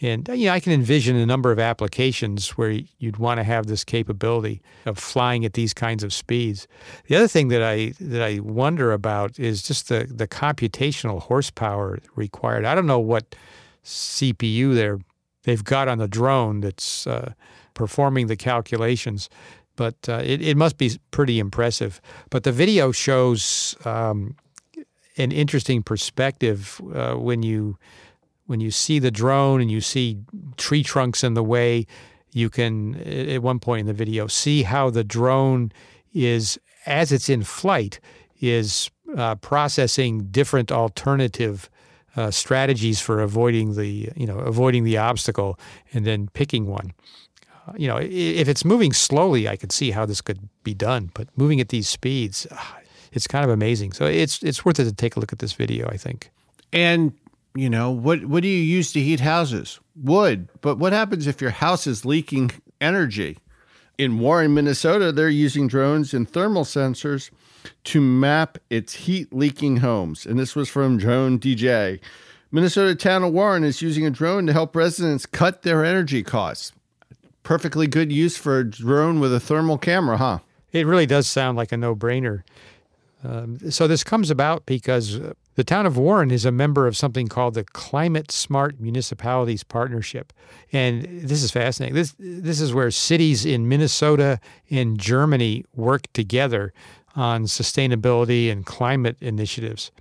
And 0.00 0.28
you 0.28 0.46
know, 0.46 0.52
I 0.52 0.60
can 0.60 0.72
envision 0.72 1.16
a 1.16 1.26
number 1.26 1.52
of 1.52 1.58
applications 1.58 2.50
where 2.50 2.80
you'd 2.98 3.16
want 3.16 3.38
to 3.38 3.44
have 3.44 3.66
this 3.66 3.84
capability 3.84 4.60
of 4.86 4.98
flying 4.98 5.44
at 5.44 5.54
these 5.54 5.72
kinds 5.72 6.02
of 6.02 6.12
speeds. 6.12 6.66
The 7.06 7.16
other 7.16 7.28
thing 7.28 7.48
that 7.48 7.62
I 7.62 7.94
that 8.00 8.22
I 8.22 8.40
wonder 8.40 8.92
about 8.92 9.38
is 9.38 9.62
just 9.62 9.88
the 9.88 10.06
the 10.10 10.26
computational 10.26 11.22
horsepower 11.22 12.00
required. 12.16 12.64
I 12.64 12.74
don't 12.74 12.86
know 12.86 12.98
what 12.98 13.36
CPU 13.84 14.74
they're 14.74 14.98
they've 15.44 15.64
got 15.64 15.88
on 15.88 15.98
the 15.98 16.08
drone 16.08 16.60
that's 16.60 17.06
uh, 17.06 17.32
performing 17.74 18.26
the 18.26 18.36
calculations, 18.36 19.28
but 19.76 19.96
uh, 20.08 20.20
it, 20.24 20.40
it 20.42 20.56
must 20.56 20.78
be 20.78 20.98
pretty 21.10 21.38
impressive. 21.38 22.00
But 22.30 22.44
the 22.44 22.52
video 22.52 22.92
shows 22.92 23.76
um, 23.84 24.36
an 25.16 25.32
interesting 25.32 25.82
perspective 25.82 26.80
uh, 26.94 27.14
when 27.14 27.42
you 27.42 27.78
when 28.46 28.60
you 28.60 28.70
see 28.70 28.98
the 28.98 29.10
drone 29.10 29.60
and 29.60 29.70
you 29.70 29.80
see 29.80 30.18
tree 30.56 30.82
trunks 30.82 31.24
in 31.24 31.32
the 31.32 31.42
way, 31.42 31.86
you 32.32 32.50
can, 32.50 32.94
at 32.96 33.42
one 33.42 33.58
point 33.58 33.80
in 33.80 33.86
the 33.86 33.94
video, 33.94 34.26
see 34.26 34.64
how 34.64 34.90
the 34.90 35.04
drone 35.04 35.72
is, 36.12 36.58
as 36.84 37.10
it's 37.10 37.30
in 37.30 37.42
flight, 37.42 38.00
is 38.40 38.90
uh, 39.16 39.34
processing 39.36 40.24
different 40.30 40.70
alternative 40.70 41.70
uh, 42.16 42.30
strategies 42.30 43.00
for 43.00 43.20
avoiding 43.22 43.76
the, 43.76 44.10
you 44.14 44.26
know, 44.26 44.38
avoiding 44.40 44.84
the 44.84 44.98
obstacle 44.98 45.58
and 45.92 46.04
then 46.04 46.28
picking 46.34 46.66
one. 46.66 46.92
You 47.76 47.88
know, 47.88 47.98
if 47.98 48.48
it's 48.48 48.64
moving 48.64 48.92
slowly, 48.92 49.48
I 49.48 49.56
could 49.56 49.72
see 49.72 49.90
how 49.90 50.06
this 50.06 50.20
could 50.20 50.48
be 50.64 50.74
done, 50.74 51.10
but 51.14 51.28
moving 51.36 51.60
at 51.60 51.70
these 51.70 51.88
speeds, 51.88 52.46
ah, 52.52 52.78
it's 53.12 53.26
kind 53.26 53.44
of 53.44 53.50
amazing. 53.50 53.92
So 53.92 54.06
it's 54.06 54.42
it's 54.42 54.64
worth 54.64 54.78
it 54.80 54.84
to 54.84 54.92
take 54.92 55.16
a 55.16 55.20
look 55.20 55.32
at 55.32 55.38
this 55.38 55.52
video, 55.52 55.88
I 55.88 55.96
think. 55.96 56.30
And 56.72 57.12
you 57.54 57.70
know, 57.70 57.90
what 57.90 58.24
what 58.26 58.42
do 58.42 58.48
you 58.48 58.62
use 58.62 58.92
to 58.92 59.00
heat 59.00 59.20
houses? 59.20 59.80
Wood. 59.96 60.48
But 60.60 60.78
what 60.78 60.92
happens 60.92 61.26
if 61.26 61.40
your 61.40 61.50
house 61.50 61.86
is 61.86 62.04
leaking 62.04 62.50
energy? 62.80 63.38
In 63.96 64.18
Warren, 64.18 64.54
Minnesota, 64.54 65.12
they're 65.12 65.28
using 65.28 65.68
drones 65.68 66.12
and 66.12 66.28
thermal 66.28 66.64
sensors 66.64 67.30
to 67.84 68.00
map 68.00 68.58
its 68.68 68.92
heat 68.94 69.32
leaking 69.32 69.78
homes. 69.78 70.26
And 70.26 70.36
this 70.36 70.56
was 70.56 70.68
from 70.68 70.98
Drone 70.98 71.38
DJ. 71.38 72.00
Minnesota 72.50 72.94
town 72.96 73.22
of 73.22 73.32
Warren 73.32 73.62
is 73.62 73.82
using 73.82 74.04
a 74.04 74.10
drone 74.10 74.46
to 74.46 74.52
help 74.52 74.74
residents 74.74 75.26
cut 75.26 75.62
their 75.62 75.84
energy 75.84 76.24
costs. 76.24 76.72
Perfectly 77.44 77.86
good 77.86 78.10
use 78.10 78.36
for 78.36 78.58
a 78.58 78.68
drone 78.68 79.20
with 79.20 79.32
a 79.32 79.38
thermal 79.38 79.78
camera, 79.78 80.16
huh? 80.16 80.38
It 80.72 80.86
really 80.86 81.06
does 81.06 81.28
sound 81.28 81.56
like 81.56 81.70
a 81.70 81.76
no 81.76 81.94
brainer. 81.94 82.42
Um, 83.22 83.70
so 83.70 83.86
this 83.86 84.02
comes 84.02 84.30
about 84.30 84.66
because 84.66 85.20
the 85.54 85.64
town 85.64 85.86
of 85.86 85.96
Warren 85.96 86.30
is 86.30 86.44
a 86.44 86.50
member 86.50 86.86
of 86.86 86.96
something 86.96 87.28
called 87.28 87.54
the 87.54 87.64
Climate 87.64 88.30
Smart 88.32 88.80
Municipalities 88.80 89.62
Partnership, 89.62 90.32
and 90.72 91.04
this 91.04 91.42
is 91.42 91.50
fascinating. 91.50 91.94
This 91.94 92.14
this 92.18 92.60
is 92.60 92.74
where 92.74 92.90
cities 92.90 93.46
in 93.46 93.68
Minnesota 93.68 94.40
and 94.68 94.98
Germany 94.98 95.64
work 95.74 96.12
together 96.12 96.72
on 97.16 97.44
sustainability 97.44 98.50
and 98.50 98.66
climate 98.66 99.16
initiatives. 99.20 99.92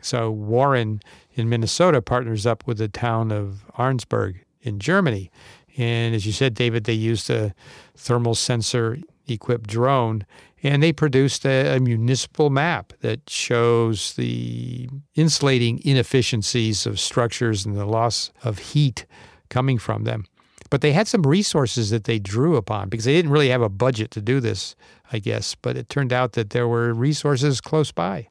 So 0.00 0.30
Warren 0.30 1.00
in 1.34 1.48
Minnesota 1.48 2.00
partners 2.00 2.46
up 2.46 2.66
with 2.66 2.78
the 2.78 2.88
town 2.88 3.32
of 3.32 3.64
Arnsberg 3.76 4.40
in 4.62 4.78
Germany, 4.78 5.30
and 5.76 6.14
as 6.14 6.26
you 6.26 6.32
said, 6.32 6.54
David, 6.54 6.84
they 6.84 6.92
used 6.92 7.30
a 7.30 7.54
thermal 7.96 8.34
sensor 8.34 8.98
equipped 9.28 9.68
drone 9.68 10.24
and 10.62 10.82
they 10.82 10.92
produced 10.92 11.46
a, 11.46 11.76
a, 11.76 11.80
municipal 11.80 12.50
map 12.50 12.92
that 13.00 13.28
shows 13.30 14.14
the 14.14 14.88
insulating 15.14 15.80
inefficiencies 15.84 16.86
of 16.86 17.00
structures 17.00 17.64
and 17.64 17.76
the 17.76 17.86
loss 17.86 18.30
of 18.42 18.58
heat 18.58 19.06
coming 19.48 19.78
from 19.78 20.04
them. 20.04 20.26
But 20.68 20.82
they 20.82 20.92
had 20.92 21.08
some 21.08 21.22
resources 21.22 21.90
that 21.90 22.04
they 22.04 22.18
drew 22.18 22.56
upon 22.56 22.88
because 22.88 23.04
they 23.04 23.14
didn't 23.14 23.32
really 23.32 23.48
have 23.48 23.62
a 23.62 23.68
budget 23.68 24.10
to 24.12 24.20
do 24.20 24.38
this, 24.38 24.76
I 25.10 25.18
guess. 25.18 25.54
But 25.54 25.76
it 25.76 25.88
turned 25.88 26.12
out 26.12 26.32
that 26.32 26.50
there 26.50 26.68
were 26.68 26.92
resources 26.94 27.60
close 27.60 27.90
by. 27.90 28.28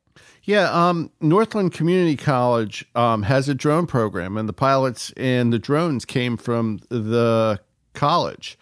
Yeah, 0.49 0.71
um, 0.71 1.11
Northland 1.21 1.73
Community 1.73 2.15
College 2.15 2.83
um, 2.95 3.21
has 3.21 3.47
a 3.47 3.53
drone 3.53 3.85
program, 3.85 4.35
and 4.35 4.49
the 4.49 4.53
pilots 4.53 5.13
and 5.15 5.53
the 5.53 5.59
drones 5.59 6.05
came 6.05 6.37
from 6.37 6.79
the 6.89 7.59
college 7.93 8.57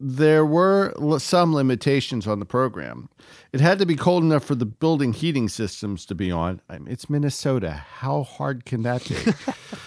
there 0.00 0.44
were 0.44 0.92
some 1.18 1.54
limitations 1.54 2.26
on 2.26 2.38
the 2.38 2.44
program. 2.44 3.08
It 3.52 3.60
had 3.60 3.78
to 3.78 3.86
be 3.86 3.96
cold 3.96 4.22
enough 4.22 4.44
for 4.44 4.54
the 4.54 4.66
building 4.66 5.12
heating 5.12 5.48
systems 5.48 6.04
to 6.06 6.14
be 6.14 6.30
on. 6.30 6.60
I 6.68 6.78
mean, 6.78 6.92
it's 6.92 7.08
Minnesota. 7.08 7.70
How 7.70 8.24
hard 8.24 8.64
can 8.64 8.82
that 8.82 9.08
be? 9.08 9.16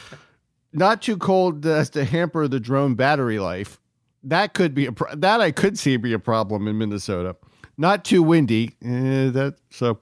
Not 0.73 1.01
too 1.01 1.17
cold 1.17 1.65
as 1.65 1.89
to 1.91 2.03
hamper 2.03 2.47
the 2.47 2.59
drone 2.59 2.95
battery 2.95 3.39
life. 3.39 3.79
That 4.23 4.53
could 4.53 4.73
be 4.73 4.87
a 4.87 4.91
pro- 4.91 5.15
that 5.15 5.41
I 5.41 5.51
could 5.51 5.77
see 5.77 5.97
be 5.97 6.13
a 6.13 6.19
problem 6.19 6.67
in 6.67 6.77
Minnesota. 6.77 7.35
Not 7.77 8.03
too 8.03 8.23
windy. 8.23 8.75
Eh, 8.83 9.29
that 9.29 9.55
so, 9.69 9.99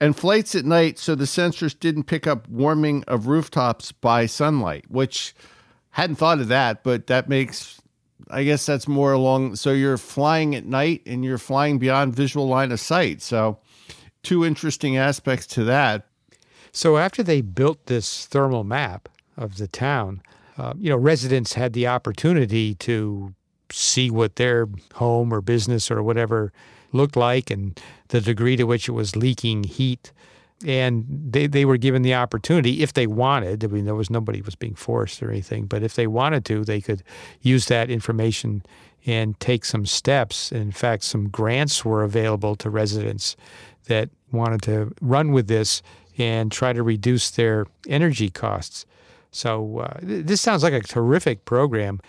and 0.00 0.16
flights 0.16 0.54
at 0.54 0.64
night, 0.64 0.98
so 0.98 1.14
the 1.14 1.24
sensors 1.24 1.78
didn't 1.78 2.04
pick 2.04 2.26
up 2.26 2.48
warming 2.48 3.04
of 3.04 3.28
rooftops 3.28 3.92
by 3.92 4.26
sunlight, 4.26 4.84
which 4.88 5.34
hadn't 5.90 6.16
thought 6.16 6.40
of 6.40 6.48
that, 6.48 6.82
but 6.82 7.06
that 7.06 7.28
makes 7.28 7.80
I 8.30 8.44
guess 8.44 8.64
that's 8.64 8.88
more 8.88 9.12
along. 9.12 9.56
So 9.56 9.72
you're 9.72 9.98
flying 9.98 10.54
at 10.54 10.64
night 10.64 11.02
and 11.06 11.24
you're 11.24 11.38
flying 11.38 11.78
beyond 11.78 12.16
visual 12.16 12.48
line 12.48 12.72
of 12.72 12.80
sight. 12.80 13.20
So, 13.20 13.58
two 14.22 14.44
interesting 14.44 14.96
aspects 14.96 15.46
to 15.48 15.64
that. 15.64 16.06
So 16.72 16.96
after 16.96 17.22
they 17.22 17.42
built 17.42 17.86
this 17.86 18.26
thermal 18.26 18.64
map 18.64 19.08
of 19.36 19.58
the 19.58 19.68
town, 19.68 20.22
uh, 20.56 20.72
you 20.78 20.88
know, 20.88 20.96
residents 20.96 21.52
had 21.52 21.74
the 21.74 21.86
opportunity 21.86 22.74
to 22.76 23.34
see 23.70 24.10
what 24.10 24.36
their 24.36 24.68
home 24.94 25.32
or 25.32 25.40
business 25.40 25.90
or 25.90 26.02
whatever 26.02 26.52
looked 26.92 27.16
like 27.16 27.50
and 27.50 27.80
the 28.08 28.20
degree 28.20 28.56
to 28.56 28.64
which 28.64 28.88
it 28.88 28.92
was 28.92 29.16
leaking 29.16 29.64
heat 29.64 30.12
and 30.64 31.04
they, 31.08 31.46
they 31.46 31.64
were 31.64 31.76
given 31.76 32.02
the 32.02 32.14
opportunity 32.14 32.82
if 32.82 32.92
they 32.92 33.06
wanted. 33.06 33.64
I 33.64 33.66
mean, 33.66 33.84
there 33.84 33.94
was 33.94 34.10
nobody 34.10 34.40
was 34.40 34.54
being 34.54 34.74
forced 34.74 35.22
or 35.22 35.30
anything, 35.30 35.66
but 35.66 35.82
if 35.82 35.94
they 35.94 36.06
wanted 36.06 36.44
to, 36.46 36.64
they 36.64 36.80
could 36.80 37.02
use 37.40 37.66
that 37.66 37.90
information 37.90 38.62
and 39.04 39.38
take 39.40 39.64
some 39.64 39.84
steps. 39.84 40.52
in 40.52 40.70
fact, 40.70 41.02
some 41.02 41.28
grants 41.28 41.84
were 41.84 42.04
available 42.04 42.54
to 42.56 42.70
residents 42.70 43.36
that 43.86 44.10
wanted 44.30 44.62
to 44.62 44.92
run 45.00 45.32
with 45.32 45.48
this 45.48 45.82
and 46.18 46.52
try 46.52 46.72
to 46.72 46.82
reduce 46.82 47.30
their 47.30 47.66
energy 47.88 48.30
costs. 48.30 48.86
So 49.32 49.78
uh, 49.78 49.98
this 50.02 50.40
sounds 50.40 50.62
like 50.62 50.74
a 50.74 50.80
terrific 50.80 51.44
program. 51.44 52.00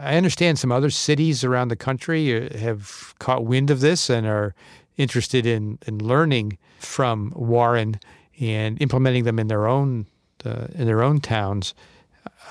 I 0.00 0.16
understand 0.16 0.58
some 0.58 0.72
other 0.72 0.90
cities 0.90 1.44
around 1.44 1.68
the 1.68 1.76
country 1.76 2.34
uh, 2.34 2.56
have 2.58 3.14
caught 3.18 3.44
wind 3.44 3.70
of 3.70 3.80
this 3.80 4.08
and 4.08 4.26
are 4.26 4.54
interested 4.96 5.46
in, 5.46 5.78
in 5.86 5.98
learning 5.98 6.58
from 6.78 7.32
Warren 7.34 7.98
and 8.40 8.80
implementing 8.80 9.24
them 9.24 9.38
in 9.38 9.48
their 9.48 9.66
own 9.66 10.06
uh, 10.44 10.68
in 10.74 10.86
their 10.86 11.02
own 11.02 11.20
towns. 11.20 11.74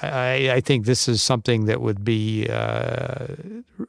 I, 0.02 0.52
I, 0.52 0.62
think 0.62 0.86
this 0.86 1.08
is 1.08 1.22
something 1.22 1.66
that 1.66 1.80
would 1.80 2.04
be 2.04 2.48
uh, 2.50 3.28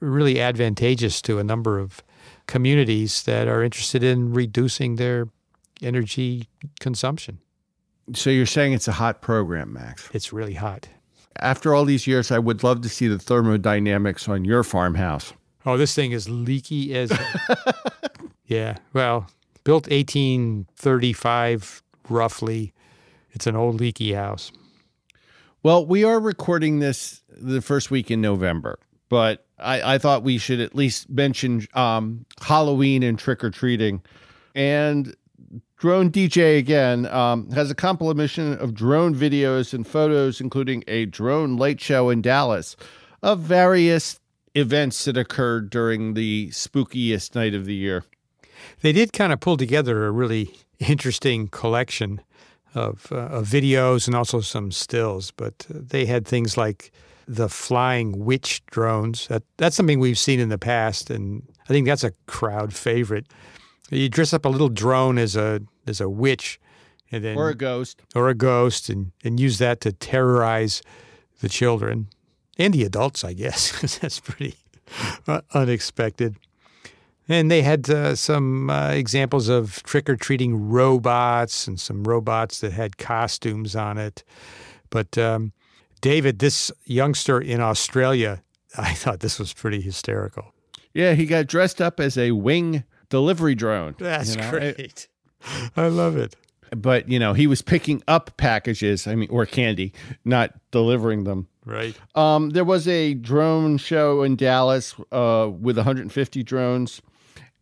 really 0.01 0.41
advantageous 0.41 1.21
to 1.23 1.41
a 1.41 1.45
number 1.45 1.81
of 1.81 2.03
communities 2.47 3.25
that 3.25 3.49
are 3.49 3.63
interested 3.65 4.05
in 4.05 4.33
reducing 4.33 4.97
their 4.97 5.29
energy 5.83 6.49
consumption. 6.79 7.41
So 8.15 8.31
you're 8.31 8.47
saying 8.47 8.73
it's 8.73 8.89
a 8.89 8.93
hot 8.93 9.21
program, 9.21 9.73
Max? 9.73 10.09
It's 10.13 10.33
really 10.33 10.55
hot. 10.55 10.89
After 11.41 11.75
all 11.75 11.85
these 11.85 12.07
years, 12.07 12.31
I 12.31 12.39
would 12.39 12.63
love 12.65 12.81
to 12.83 12.89
see 12.89 13.07
the 13.07 13.19
thermodynamics 13.19 14.29
on 14.29 14.45
your 14.45 14.65
farmhouse. 14.65 15.33
Oh, 15.67 15.77
this 15.77 15.95
thing 15.95 16.13
is 16.13 16.29
leaky 16.29 16.95
as 16.95 17.13
Yeah. 18.47 18.79
Well, 18.95 19.29
built 19.63 19.89
1835 19.89 21.83
roughly. 22.09 22.73
It's 23.33 23.47
an 23.47 23.55
old 23.55 23.79
leaky 23.81 24.15
house. 24.15 24.51
Well, 25.63 25.85
we 25.85 26.03
are 26.03 26.19
recording 26.19 26.79
this 26.79 27.23
the 27.31 27.61
first 27.61 27.91
week 27.91 28.11
in 28.11 28.21
November, 28.21 28.79
but 29.09 29.47
I, 29.59 29.95
I 29.95 29.99
thought 29.99 30.23
we 30.23 30.39
should 30.39 30.61
at 30.61 30.75
least 30.75 31.11
mention 31.11 31.67
um, 31.75 32.25
Halloween 32.41 33.03
and 33.03 33.19
trick 33.19 33.45
or 33.45 33.51
treating. 33.51 34.03
And 34.55 35.15
Drone 35.79 36.11
DJ 36.11 36.59
again 36.59 37.07
um, 37.07 37.53
has 37.53 37.71
a 37.71 37.75
compilation 37.75 38.55
of 38.59 38.75
drone 38.75 39.15
videos 39.15 39.73
and 39.73 39.87
photos, 39.87 40.41
including 40.41 40.83
a 40.89 41.07
drone 41.07 41.57
light 41.57 41.81
show 41.81 42.11
in 42.11 42.21
Dallas 42.21 42.75
of 43.23 43.39
various 43.39 44.19
events 44.57 45.05
that 45.05 45.17
occurred 45.17 45.71
during 45.71 46.15
the 46.15 46.49
spookiest 46.49 47.37
night 47.37 47.55
of 47.55 47.65
the 47.65 47.77
year. 47.77 48.05
They 48.81 48.91
did 48.91 49.13
kind 49.13 49.33
of 49.33 49.39
pull 49.39 49.57
together 49.57 50.05
a 50.05 50.11
really 50.11 50.53
interesting 50.81 51.47
collection 51.47 52.23
of, 52.75 53.13
uh, 53.13 53.27
of 53.27 53.47
videos 53.47 54.09
and 54.09 54.17
also 54.17 54.41
some 54.41 54.73
stills, 54.73 55.31
but 55.31 55.65
uh, 55.71 55.79
they 55.81 56.07
had 56.07 56.27
things 56.27 56.57
like 56.57 56.91
the 57.29 57.49
flying 57.49 58.25
witch 58.25 58.67
drones. 58.67 59.29
That, 59.29 59.45
that's 59.59 59.77
something 59.77 60.01
we've 60.01 60.19
seen 60.19 60.41
in 60.41 60.49
the 60.49 60.59
past, 60.59 61.09
and 61.09 61.43
I 61.65 61.73
think 61.73 61.87
that's 61.87 62.05
a 62.05 62.13
crowd 62.27 62.75
favorite. 62.75 63.27
You 63.91 64.09
dress 64.09 64.33
up 64.33 64.45
a 64.45 64.49
little 64.49 64.69
drone 64.69 65.19
as 65.19 65.37
a 65.37 65.61
as 65.87 66.01
a 66.01 66.09
witch, 66.09 66.61
and 67.11 67.25
then 67.25 67.37
or 67.37 67.49
a 67.49 67.55
ghost, 67.55 68.03
or 68.15 68.29
a 68.29 68.35
ghost, 68.35 68.89
and 68.89 69.13
and 69.25 69.41
use 69.41 69.59
that 69.59 69.81
to 69.83 69.93
terrorize 69.93 70.83
the 71.41 71.49
children 71.49 72.09
and 72.59 72.75
the 72.75 72.85
adults, 72.85 73.25
I 73.25 73.33
guess, 73.33 73.73
because 73.73 73.99
that's 74.01 74.21
pretty 74.21 74.57
unexpected. 75.55 76.37
And 77.29 77.51
they 77.51 77.63
had 77.63 77.89
uh, 77.91 78.15
some 78.15 78.71
uh, 78.71 78.91
examples 78.91 79.49
of 79.49 79.83
trick 79.83 80.09
or 80.09 80.17
treating 80.17 80.71
robots 80.71 81.67
and 81.69 81.79
some 81.79 82.05
robots 82.05 82.61
that 82.61 82.73
had 82.73 82.97
costumes 82.97 83.77
on 83.77 83.99
it. 83.99 84.25
But 84.89 85.19
um, 85.19 85.53
David, 86.01 86.39
this 86.39 86.73
youngster 86.87 87.39
in 87.39 87.61
Australia, 87.61 88.43
I 88.79 88.95
thought 88.95 89.21
this 89.21 89.39
was 89.39 89.53
pretty 89.53 89.81
hysterical. 89.81 90.55
Yeah, 90.95 91.13
he 91.13 91.27
got 91.27 91.47
dressed 91.47 91.83
up 91.83 92.01
as 92.01 92.17
a 92.17 92.33
wing 92.33 92.83
delivery 93.09 93.55
drone. 93.55 93.95
That's 93.99 94.35
you 94.35 94.43
know? 94.43 94.51
great. 94.51 95.09
I 95.77 95.89
love 95.89 96.17
it. 96.17 96.37
But, 96.77 97.09
you 97.09 97.19
know, 97.19 97.33
he 97.33 97.47
was 97.47 97.63
picking 97.63 98.03
up 98.09 98.37
packages, 98.37 99.07
I 99.07 99.15
mean, 99.15 99.31
or 99.31 99.47
candy, 99.47 99.93
not 100.25 100.53
delivering 100.71 101.25
them. 101.25 101.49
Right. 101.65 101.97
Um, 102.15 102.51
there 102.51 102.65
was 102.65 102.89
a 102.89 103.15
drone 103.15 103.79
show 103.79 104.23
in 104.23 104.37
Dallas 104.37 104.95
uh, 105.13 105.51
with 105.51 105.77
150 105.77 106.43
drones 106.43 107.03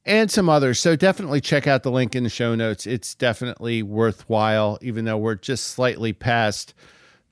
and 0.04 0.30
some 0.30 0.48
others. 0.48 0.80
So 0.80 0.96
definitely 0.96 1.40
check 1.40 1.66
out 1.66 1.82
the 1.82 1.90
link 1.90 2.14
in 2.14 2.22
the 2.22 2.30
show 2.30 2.54
notes. 2.54 2.86
It's 2.86 3.14
definitely 3.14 3.82
worthwhile, 3.82 4.78
even 4.80 5.04
though 5.04 5.18
we're 5.18 5.34
just 5.34 5.68
slightly 5.68 6.12
past 6.12 6.74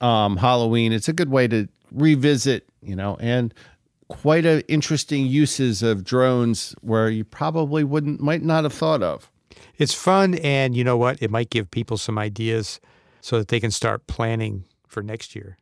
um, 0.01 0.37
Halloween. 0.37 0.93
It's 0.93 1.09
a 1.09 1.13
good 1.13 1.31
way 1.31 1.47
to 1.49 1.69
revisit, 1.93 2.69
you 2.83 2.97
know, 2.97 3.17
and 3.21 3.55
quite 4.09 4.45
a 4.45 4.67
interesting 4.71 5.27
uses 5.27 5.83
of 5.83 6.05
drones 6.05 6.75
where 6.81 7.09
you 7.09 7.25
probably 7.25 7.85
wouldn't 7.85 8.21
might 8.21 8.43
not 8.43 8.65
have 8.65 8.73
thought 8.73 9.03
of. 9.03 9.31
It's 9.79 9.95
fun, 9.95 10.35
and 10.37 10.77
you 10.77 10.85
know 10.85 10.97
what? 10.97 11.23
It 11.23 11.31
might 11.31 11.51
give 11.51 11.71
people 11.71 11.97
some 11.97 12.19
ideas 12.19 12.81
so 13.21 13.39
that 13.39 13.49
they 13.49 13.61
can 13.61 13.71
start 13.71 14.07
planning 14.07 14.65
for 14.87 15.03
next 15.03 15.35
year. 15.35 15.57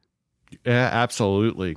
Yeah, 0.67 0.91
absolutely. 0.93 1.77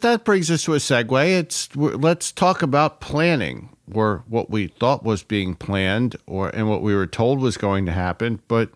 That 0.00 0.24
brings 0.24 0.50
us 0.50 0.64
to 0.64 0.74
a 0.74 0.78
segue. 0.78 1.38
It's 1.38 1.74
let's 1.74 2.30
talk 2.32 2.62
about 2.62 3.00
planning, 3.00 3.70
or 3.92 4.24
what 4.28 4.50
we 4.50 4.68
thought 4.68 5.04
was 5.04 5.22
being 5.22 5.54
planned, 5.54 6.16
or 6.26 6.50
and 6.50 6.68
what 6.68 6.82
we 6.82 6.94
were 6.94 7.06
told 7.06 7.40
was 7.40 7.56
going 7.56 7.86
to 7.86 7.92
happen, 7.92 8.40
but 8.46 8.70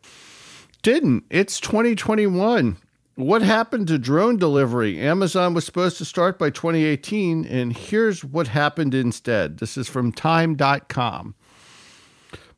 didn't. 0.83 1.25
It's 1.31 1.61
2021. 1.61 2.77
What 3.23 3.43
happened 3.43 3.87
to 3.87 3.99
drone 3.99 4.37
delivery? 4.37 5.01
Amazon 5.01 5.55
was 5.55 5.65
supposed 5.65 5.97
to 5.99 6.05
start 6.05 6.41
by 6.41 6.51
2018, 6.51 7.45
and 7.45 7.73
here's 7.73 8.25
what 8.25 8.49
happened 8.49 8.95
instead. 8.95 9.59
This 9.59 9.77
is 9.77 9.89
from 9.89 10.11
Time.com. 10.11 11.37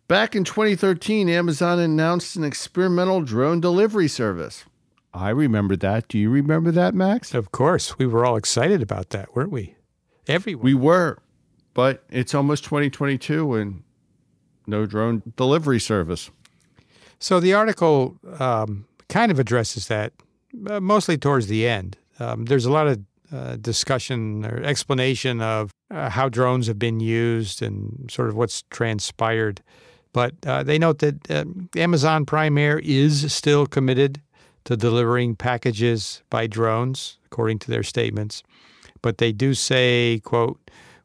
Back 0.08 0.34
in 0.34 0.42
2013, 0.42 1.28
Amazon 1.28 1.78
announced 1.78 2.36
an 2.36 2.44
experimental 2.44 3.20
drone 3.20 3.60
delivery 3.60 4.08
service. 4.08 4.64
I 5.12 5.28
remember 5.28 5.76
that. 5.76 6.08
Do 6.08 6.18
you 6.18 6.30
remember 6.30 6.70
that, 6.70 6.94
Max? 6.94 7.34
Of 7.34 7.52
course. 7.52 7.98
We 7.98 8.06
were 8.06 8.24
all 8.24 8.36
excited 8.36 8.80
about 8.80 9.10
that, 9.10 9.36
weren't 9.36 9.52
we? 9.52 9.74
Everyone. 10.26 10.64
We 10.64 10.72
were, 10.72 11.18
but 11.74 12.04
it's 12.08 12.34
almost 12.34 12.64
2022 12.64 13.54
and 13.54 13.82
no 14.66 14.86
drone 14.86 15.22
delivery 15.36 15.78
service. 15.78 16.30
So 17.18 17.38
the 17.38 17.52
article 17.52 18.18
um, 18.38 18.86
kind 19.10 19.30
of 19.30 19.38
addresses 19.38 19.88
that 19.88 20.14
uh, 20.68 20.80
mostly 20.80 21.16
towards 21.18 21.46
the 21.46 21.66
end. 21.66 21.96
Um, 22.18 22.44
there's 22.46 22.64
a 22.64 22.72
lot 22.72 22.86
of 22.86 23.00
uh, 23.32 23.56
discussion 23.56 24.44
or 24.44 24.62
explanation 24.62 25.40
of 25.40 25.70
uh, 25.90 26.08
how 26.10 26.28
drones 26.28 26.66
have 26.66 26.78
been 26.78 27.00
used 27.00 27.62
and 27.62 28.08
sort 28.10 28.28
of 28.28 28.36
what's 28.36 28.62
transpired. 28.70 29.62
But 30.12 30.34
uh, 30.46 30.62
they 30.62 30.78
note 30.78 31.00
that 31.00 31.30
um, 31.30 31.68
Amazon 31.76 32.24
Prime 32.24 32.56
Air 32.56 32.78
is 32.78 33.32
still 33.32 33.66
committed 33.66 34.20
to 34.64 34.76
delivering 34.76 35.36
packages 35.36 36.22
by 36.30 36.46
drones, 36.46 37.18
according 37.26 37.58
to 37.60 37.70
their 37.70 37.82
statements. 37.82 38.42
But 39.02 39.18
they 39.18 39.32
do 39.32 39.54
say, 39.54 40.20
quote, 40.24 40.58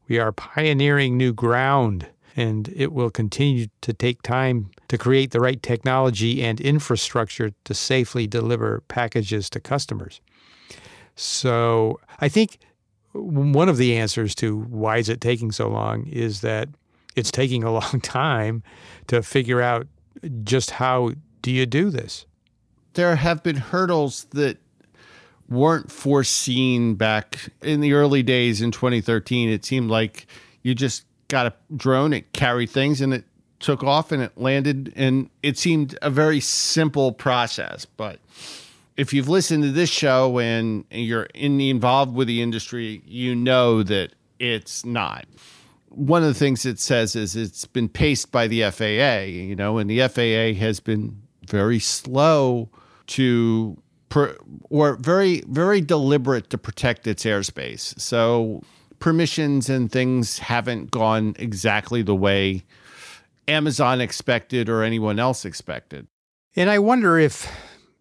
we 0.08 0.20
are 0.20 0.32
pioneering 0.32 1.18
new 1.18 1.34
ground 1.34 2.08
and 2.36 2.72
it 2.76 2.94
will 2.94 3.10
continue 3.10 3.68
to 3.82 3.94
take 3.94 4.22
time 4.22 4.72
to 4.90 4.98
create 4.98 5.32
the 5.32 5.40
right 5.40 5.62
technology 5.64 6.44
and 6.44 6.60
infrastructure 6.60 7.52
to 7.64 7.74
safely 7.74 8.28
deliver 8.28 8.82
packages 8.88 9.50
to 9.52 9.60
customers. 9.60 10.22
So 11.16 12.00
I 12.20 12.30
think 12.30 12.60
one 13.14 13.70
of 13.70 13.78
the 13.78 13.96
answers 13.96 14.36
to 14.36 14.60
why 14.60 14.98
is 14.98 15.10
it 15.10 15.22
taking 15.22 15.52
so 15.52 15.70
long 15.70 16.06
is 16.08 16.42
that 16.42 16.70
it's 17.16 17.32
taking 17.32 17.64
a 17.64 17.72
long 17.80 18.02
time 18.02 18.64
to 19.08 19.24
figure 19.24 19.62
out 19.62 19.88
just 20.44 20.72
how 20.72 21.12
do 21.42 21.52
you 21.52 21.66
do 21.66 21.90
this 21.90 22.26
there 22.94 23.16
have 23.16 23.44
been 23.44 23.56
hurdles 23.56 24.26
that 24.32 24.58
weren't 25.48 25.92
foreseen 25.92 26.96
back 26.96 27.50
in 27.62 27.82
the 27.82 27.94
early 27.94 28.22
days 28.22 28.62
in 28.62 28.72
2013. 28.72 29.50
It 29.50 29.66
seemed 29.66 29.90
like 29.90 30.28
you 30.64 30.76
just 30.76 31.06
got 31.28 31.48
a 31.48 31.54
drone, 31.76 32.14
it 32.14 32.34
carried 32.34 32.70
things, 32.70 33.02
and 33.02 33.14
it 33.14 33.24
took 33.60 33.84
off 33.84 34.12
and 34.12 34.24
it 34.24 34.38
landed. 34.38 34.94
And 34.96 35.30
it 35.44 35.58
seemed 35.58 35.98
a 36.02 36.10
very 36.10 36.40
simple 36.40 37.12
process. 37.12 37.86
But 37.86 38.20
if 38.98 39.14
you've 39.14 39.30
listened 39.30 39.64
to 39.64 39.72
this 39.72 39.90
show 39.90 40.40
and 40.40 40.86
you're 40.92 41.28
in 41.34 41.58
the, 41.58 41.70
involved 41.70 42.14
with 42.14 42.28
the 42.28 42.42
industry, 42.42 43.02
you 43.06 43.36
know 43.36 43.84
that 43.84 44.14
it's 44.40 44.86
not. 44.86 45.26
One 45.90 46.22
of 46.22 46.28
the 46.28 46.34
things 46.34 46.66
it 46.66 46.80
says 46.80 47.16
is 47.16 47.36
it's 47.36 47.66
been 47.66 47.90
paced 47.90 48.32
by 48.32 48.48
the 48.48 48.70
FAA, 48.70 49.24
you 49.24 49.56
know, 49.56 49.78
and 49.78 49.90
the 49.90 50.08
FAA 50.08 50.60
has 50.60 50.80
been 50.80 51.22
very 51.48 51.80
slow 51.80 52.70
to 53.08 53.78
or 54.70 54.96
very 54.96 55.44
very 55.48 55.82
deliberate 55.82 56.50
to 56.50 56.58
protect 56.58 57.08
its 57.08 57.24
airspace. 57.26 58.00
So 58.00 58.62
permissions 59.00 59.70
and 59.70 59.92
things 59.92 60.40
haven't 60.40 60.92
gone 60.92 61.36
exactly 61.40 62.02
the 62.02 62.16
way 62.16 62.64
Amazon 63.50 64.02
expected 64.02 64.70
or 64.70 64.84
anyone 64.84 65.20
else 65.20 65.46
expected. 65.46 66.08
And 66.56 66.70
I 66.70 66.80
wonder 66.80 67.18
if 67.18 67.52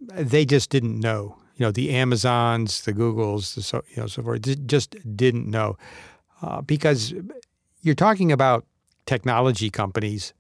they 0.00 0.44
just 0.44 0.70
didn't 0.70 0.98
know. 1.00 1.37
You 1.56 1.66
know, 1.66 1.72
the 1.72 1.90
Amazons, 1.90 2.82
the 2.82 2.92
Googles, 2.92 3.54
the 3.54 3.62
so 3.62 3.82
you 3.88 3.96
know 3.96 4.06
so 4.06 4.22
forth, 4.22 4.66
just 4.66 4.96
didn't 5.16 5.50
know 5.50 5.76
uh, 6.40 6.61
because 6.61 7.12
you're 7.82 7.94
talking 7.94 8.30
about 8.30 8.64
technology 9.06 9.70
companies 9.70 10.34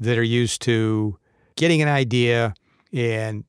that 0.00 0.18
are 0.18 0.22
used 0.22 0.60
to 0.62 1.18
getting 1.56 1.80
an 1.82 1.88
idea 1.88 2.54
and 2.92 3.44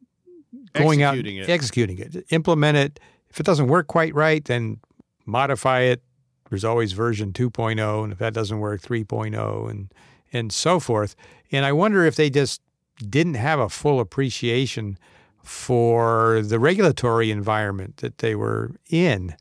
going 0.73 1.03
executing 1.03 1.39
out, 1.39 1.49
it. 1.49 1.51
executing 1.51 1.97
it, 1.97 2.25
implement 2.29 2.77
it. 2.77 2.99
If 3.29 3.39
it 3.39 3.45
doesn't 3.45 3.67
work 3.67 3.87
quite 3.87 4.13
right, 4.13 4.43
then 4.43 4.79
modify 5.25 5.81
it. 5.81 6.01
There's 6.49 6.65
always 6.65 6.91
version 6.91 7.31
2.0, 7.31 8.03
and 8.03 8.11
if 8.11 8.19
that 8.19 8.33
doesn't 8.33 8.59
work, 8.59 8.81
3.0, 8.81 9.69
and 9.69 9.93
and 10.31 10.51
so 10.51 10.79
forth. 10.79 11.15
And 11.51 11.65
I 11.65 11.71
wonder 11.71 12.05
if 12.05 12.15
they 12.15 12.29
just 12.29 12.61
didn't 13.09 13.35
have 13.35 13.59
a 13.59 13.69
full 13.69 13.99
appreciation 13.99 14.97
for 15.43 16.41
the 16.43 16.59
regulatory 16.59 17.31
environment 17.31 17.97
that 17.97 18.19
they 18.19 18.35
were 18.35 18.71
in, 18.89 19.35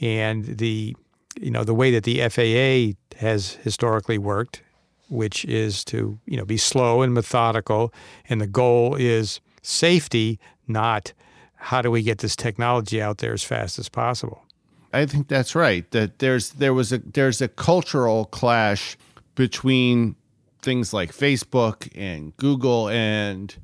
and 0.00 0.44
the 0.44 0.96
you 1.40 1.50
know 1.50 1.64
the 1.64 1.74
way 1.74 1.90
that 1.90 2.04
the 2.04 2.20
FAA 2.28 2.98
has 3.18 3.52
historically 3.62 4.18
worked, 4.18 4.62
which 5.08 5.44
is 5.44 5.84
to 5.84 6.18
you 6.26 6.36
know 6.36 6.44
be 6.44 6.56
slow 6.56 7.02
and 7.02 7.12
methodical, 7.12 7.92
and 8.28 8.40
the 8.40 8.46
goal 8.46 8.94
is 8.94 9.40
safety, 9.62 10.40
not 10.66 11.12
how 11.56 11.80
do 11.80 11.90
we 11.90 12.02
get 12.02 12.18
this 12.18 12.34
technology 12.34 13.00
out 13.00 13.18
there 13.18 13.32
as 13.32 13.44
fast 13.44 13.78
as 13.78 13.88
possible. 13.88 14.42
I 14.92 15.06
think 15.06 15.28
that's 15.28 15.54
right. 15.54 15.88
That 15.92 16.18
there's 16.18 16.50
there 16.50 16.74
was 16.74 16.92
a 16.92 16.98
there's 16.98 17.40
a 17.40 17.48
cultural 17.48 18.26
clash 18.26 18.96
between 19.34 20.16
things 20.62 20.92
like 20.92 21.12
Facebook 21.12 21.90
and 21.94 22.36
Google 22.36 22.88
and 22.88 23.54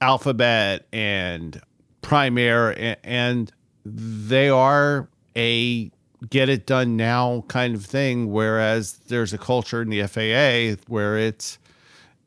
Alphabet 0.00 0.86
and 0.92 1.60
Prime 2.02 2.36
Air 2.36 2.96
and 3.04 3.52
they 3.84 4.48
are 4.48 5.08
a 5.36 5.90
get 6.28 6.48
it 6.48 6.66
done 6.66 6.96
now 6.96 7.44
kind 7.48 7.74
of 7.74 7.84
thing 7.84 8.30
whereas 8.30 8.94
there's 9.08 9.32
a 9.32 9.38
culture 9.38 9.82
in 9.82 9.88
the 9.88 10.06
FAA 10.06 10.82
where 10.88 11.16
it's 11.16 11.58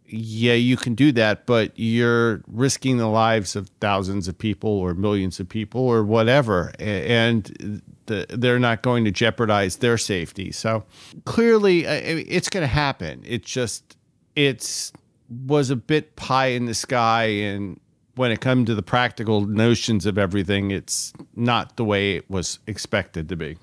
yeah, 0.07 0.53
you 0.53 0.77
can 0.77 0.93
do 0.93 1.11
that, 1.13 1.45
but 1.45 1.71
you're 1.75 2.41
risking 2.47 2.97
the 2.97 3.07
lives 3.07 3.55
of 3.55 3.69
thousands 3.79 4.27
of 4.27 4.37
people 4.37 4.69
or 4.69 4.93
millions 4.93 5.39
of 5.39 5.49
people 5.49 5.81
or 5.81 6.03
whatever, 6.03 6.71
and 6.79 7.81
the, 8.05 8.25
they're 8.29 8.59
not 8.59 8.83
going 8.83 9.03
to 9.05 9.11
jeopardize 9.11 9.77
their 9.77 9.97
safety. 9.97 10.51
So 10.51 10.83
clearly, 11.25 11.87
uh, 11.87 11.93
it's 11.93 12.49
going 12.49 12.61
to 12.61 12.67
happen. 12.67 13.23
It's 13.25 13.49
just 13.49 13.94
it's 14.35 14.91
was 15.47 15.69
a 15.69 15.75
bit 15.75 16.15
pie 16.15 16.47
in 16.47 16.65
the 16.65 16.73
sky 16.73 17.25
and 17.25 17.79
when 18.15 18.31
it 18.31 18.41
comes 18.41 18.67
to 18.67 18.75
the 18.75 18.83
practical 18.83 19.41
notions 19.41 20.05
of 20.05 20.17
everything, 20.17 20.71
it's 20.71 21.13
not 21.35 21.75
the 21.75 21.83
way 21.83 22.15
it 22.15 22.29
was 22.29 22.59
expected 22.65 23.27
to 23.29 23.35
be. 23.35 23.57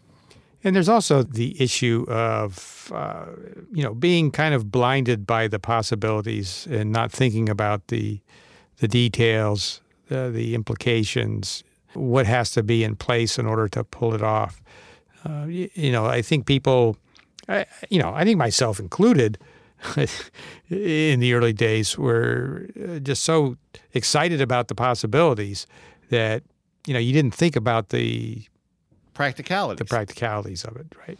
And 0.64 0.76
there's 0.76 0.88
also 0.88 1.22
the 1.22 1.60
issue 1.60 2.04
of, 2.08 2.92
uh, 2.94 3.26
you 3.72 3.82
know, 3.82 3.94
being 3.94 4.30
kind 4.30 4.54
of 4.54 4.70
blinded 4.70 5.26
by 5.26 5.48
the 5.48 5.58
possibilities 5.58 6.68
and 6.70 6.92
not 6.92 7.10
thinking 7.10 7.48
about 7.48 7.88
the 7.88 8.20
the 8.78 8.88
details, 8.88 9.80
uh, 10.10 10.28
the 10.30 10.54
implications, 10.54 11.62
what 11.94 12.26
has 12.26 12.50
to 12.50 12.62
be 12.64 12.82
in 12.82 12.96
place 12.96 13.38
in 13.38 13.46
order 13.46 13.68
to 13.68 13.84
pull 13.84 14.12
it 14.12 14.22
off. 14.22 14.60
Uh, 15.24 15.44
you, 15.46 15.70
you, 15.74 15.92
know, 15.92 16.06
I 16.06 16.20
think 16.20 16.46
people, 16.46 16.96
I, 17.48 17.64
you 17.90 18.02
know, 18.02 18.12
I 18.12 18.24
think 18.24 18.38
myself 18.38 18.80
included, 18.80 19.38
in 20.70 21.20
the 21.20 21.34
early 21.34 21.52
days 21.52 21.98
were 21.98 22.68
uh, 22.82 22.98
just 22.98 23.22
so 23.22 23.56
excited 23.94 24.40
about 24.40 24.68
the 24.68 24.74
possibilities 24.74 25.66
that 26.10 26.42
you 26.86 26.94
know 26.94 27.00
you 27.00 27.12
didn't 27.12 27.34
think 27.34 27.56
about 27.56 27.88
the 27.88 28.42
practicalities. 29.14 29.78
the 29.78 29.84
practicalities 29.84 30.64
of 30.64 30.76
it 30.76 30.86
right? 31.06 31.18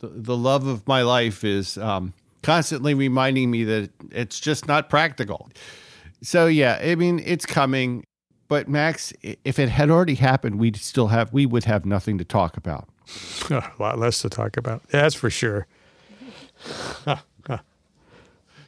The, 0.00 0.08
the 0.08 0.36
love 0.36 0.66
of 0.66 0.86
my 0.86 1.02
life 1.02 1.44
is 1.44 1.78
um, 1.78 2.12
constantly 2.42 2.94
reminding 2.94 3.50
me 3.50 3.64
that 3.64 3.90
it's 4.10 4.40
just 4.40 4.66
not 4.66 4.90
practical. 4.90 5.48
So 6.22 6.46
yeah 6.46 6.78
i 6.82 6.94
mean 6.94 7.20
it's 7.24 7.46
coming 7.46 8.04
but 8.48 8.68
max 8.68 9.12
if 9.22 9.58
it 9.58 9.68
had 9.68 9.90
already 9.90 10.14
happened 10.14 10.58
we'd 10.60 10.76
still 10.76 11.08
have 11.08 11.32
we 11.32 11.46
would 11.46 11.64
have 11.64 11.84
nothing 11.86 12.18
to 12.18 12.24
talk 12.24 12.56
about. 12.56 12.88
A 13.50 13.62
lot 13.78 13.98
less 13.98 14.20
to 14.22 14.30
talk 14.30 14.56
about 14.56 14.86
that's 14.88 15.14
for 15.14 15.30
sure 15.30 15.66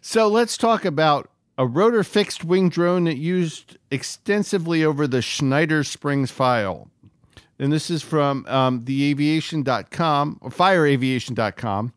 So 0.06 0.28
let's 0.28 0.58
talk 0.58 0.84
about 0.84 1.30
a 1.56 1.66
rotor 1.66 2.04
fixed 2.04 2.44
wing 2.44 2.68
drone 2.68 3.04
that 3.04 3.16
used 3.16 3.78
extensively 3.90 4.84
over 4.84 5.06
the 5.06 5.22
Schneider 5.22 5.82
Springs 5.82 6.30
file. 6.30 6.90
And 7.58 7.72
this 7.72 7.88
is 7.88 8.02
from 8.02 8.44
um, 8.46 8.84
theaviation.com 8.84 10.38
or 10.42 10.50
fireaviation.com. 10.50 11.94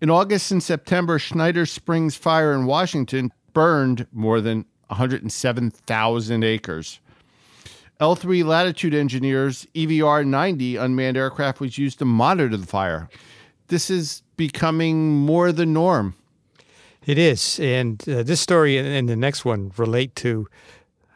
In 0.00 0.10
August 0.10 0.50
and 0.50 0.60
September, 0.60 1.20
Schneider 1.20 1.64
Springs 1.64 2.16
fire 2.16 2.52
in 2.52 2.66
Washington 2.66 3.32
burned 3.52 4.08
more 4.10 4.40
than 4.40 4.64
107,000 4.88 6.42
acres. 6.42 6.98
L3 8.00 8.44
Latitude 8.44 8.94
Engineers 8.94 9.64
FVR 9.76 10.26
90 10.26 10.74
unmanned 10.74 11.16
aircraft 11.16 11.60
was 11.60 11.78
used 11.78 12.00
to 12.00 12.04
monitor 12.04 12.56
the 12.56 12.66
fire. 12.66 13.08
This 13.68 13.90
is 13.90 14.24
becoming 14.36 15.14
more 15.14 15.52
the 15.52 15.66
norm. 15.66 16.16
It 17.08 17.16
is. 17.16 17.58
And 17.58 18.06
uh, 18.06 18.22
this 18.22 18.38
story 18.38 18.76
and 18.76 19.08
the 19.08 19.16
next 19.16 19.42
one 19.42 19.72
relate 19.78 20.14
to 20.16 20.46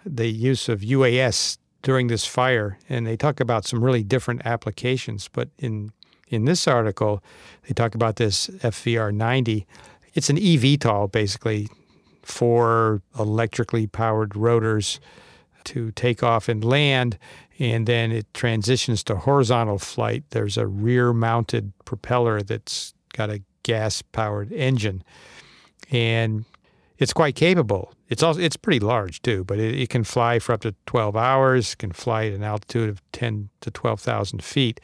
the 0.07 0.27
use 0.27 0.71
of 0.71 0.81
UAS 0.81 1.59
during 1.83 2.07
this 2.07 2.25
fire. 2.25 2.79
And 2.89 3.07
they 3.07 3.15
talk 3.15 3.41
about 3.41 3.67
some 3.67 3.85
really 3.85 4.03
different 4.03 4.47
applications. 4.47 5.29
But 5.29 5.51
in, 5.59 5.93
in 6.29 6.47
this 6.47 6.67
article, 6.67 7.23
they 7.69 7.75
talk 7.75 7.95
about 7.95 8.17
this 8.17 8.47
FVR 8.47 9.13
90. 9.13 9.67
It's 10.15 10.31
an 10.31 10.39
eVTOL, 10.39 11.13
basically, 11.13 11.69
for 12.23 13.03
electrically 13.19 13.87
powered 13.87 14.35
rotors 14.35 14.99
to 15.65 15.91
take 15.91 16.23
off 16.23 16.49
and 16.49 16.65
land. 16.65 17.19
And 17.59 17.87
then 17.87 18.13
it 18.13 18.33
transitions 18.33 19.05
to 19.05 19.17
horizontal 19.17 19.79
flight. 19.79 20.25
There's 20.31 20.57
a 20.57 20.67
rear 20.67 21.13
mounted 21.13 21.75
propeller 21.85 22.41
that's 22.41 22.95
got 23.13 23.29
a 23.29 23.43
gas 23.63 24.01
powered 24.01 24.53
engine 24.53 25.05
and 25.93 26.45
it's 26.99 27.13
quite 27.13 27.37
capable. 27.37 27.93
It's 28.09 28.23
also 28.23 28.41
it's 28.41 28.57
pretty 28.57 28.81
large 28.81 29.23
too, 29.23 29.45
but 29.45 29.59
it, 29.59 29.79
it, 29.79 29.89
can 29.91 30.05
fly 30.05 30.39
for 30.39 30.53
up 30.53 30.63
to 30.63 30.75
12 30.87 31.17
hours. 31.17 31.75
Can 31.75 31.93
fly 31.93 32.27
at 32.27 32.33
an 32.33 32.43
altitude 32.43 32.89
of 32.89 33.03
10 33.13 33.51
to 33.61 33.71
12,000 33.71 34.43
feet, 34.43 34.81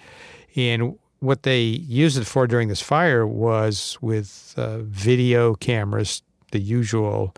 and 0.54 0.98
what 1.20 1.42
they 1.42 1.60
used 1.60 2.16
it 2.16 2.24
for 2.24 2.46
during 2.46 2.68
this 2.68 2.80
fire 2.80 3.26
was 3.26 3.98
with 4.00 4.54
uh, 4.56 4.78
video 4.78 5.54
cameras, 5.54 6.22
the 6.52 6.60
usual 6.60 7.34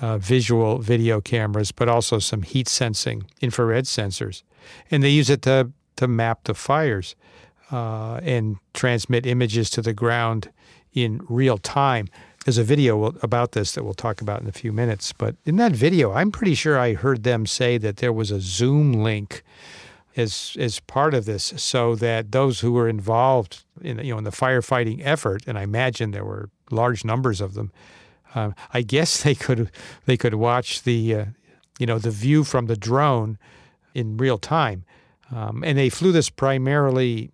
uh, 0.00 0.18
visual 0.18 0.78
video 0.78 1.20
cameras, 1.20 1.70
but 1.70 1.88
also 1.88 2.18
some 2.18 2.42
heat 2.42 2.68
sensing 2.68 3.24
infrared 3.40 3.84
sensors, 3.84 4.42
and 4.90 5.02
they 5.02 5.10
use 5.10 5.30
it 5.30 5.42
to 5.42 5.70
to 5.96 6.08
map 6.08 6.44
the 6.44 6.54
fires 6.54 7.14
uh, 7.70 8.20
and 8.22 8.56
transmit 8.72 9.26
images 9.26 9.68
to 9.70 9.82
the 9.82 9.92
ground 9.92 10.50
in 10.92 11.20
real 11.28 11.58
time. 11.58 12.08
There's 12.44 12.58
a 12.58 12.64
video 12.64 13.04
about 13.22 13.52
this 13.52 13.72
that 13.72 13.84
we'll 13.84 13.92
talk 13.92 14.22
about 14.22 14.40
in 14.40 14.48
a 14.48 14.52
few 14.52 14.72
minutes. 14.72 15.12
But 15.12 15.36
in 15.44 15.56
that 15.56 15.72
video, 15.72 16.12
I'm 16.12 16.32
pretty 16.32 16.54
sure 16.54 16.78
I 16.78 16.94
heard 16.94 17.22
them 17.22 17.44
say 17.44 17.76
that 17.78 17.98
there 17.98 18.14
was 18.14 18.30
a 18.30 18.40
Zoom 18.40 18.92
link 18.94 19.42
as 20.16 20.56
as 20.58 20.80
part 20.80 21.14
of 21.14 21.24
this, 21.26 21.52
so 21.56 21.94
that 21.96 22.32
those 22.32 22.60
who 22.60 22.72
were 22.72 22.88
involved 22.88 23.64
in 23.80 23.98
you 23.98 24.12
know 24.12 24.18
in 24.18 24.24
the 24.24 24.30
firefighting 24.30 25.00
effort, 25.04 25.42
and 25.46 25.58
I 25.58 25.62
imagine 25.62 26.10
there 26.10 26.24
were 26.24 26.48
large 26.70 27.04
numbers 27.04 27.40
of 27.40 27.54
them, 27.54 27.72
uh, 28.34 28.52
I 28.72 28.82
guess 28.82 29.22
they 29.22 29.34
could 29.34 29.70
they 30.06 30.16
could 30.16 30.34
watch 30.34 30.82
the 30.82 31.14
uh, 31.14 31.24
you 31.78 31.86
know 31.86 31.98
the 31.98 32.10
view 32.10 32.42
from 32.44 32.66
the 32.66 32.76
drone 32.76 33.38
in 33.94 34.16
real 34.16 34.38
time, 34.38 34.84
um, 35.30 35.62
and 35.64 35.76
they 35.76 35.90
flew 35.90 36.10
this 36.10 36.30
primarily 36.30 37.30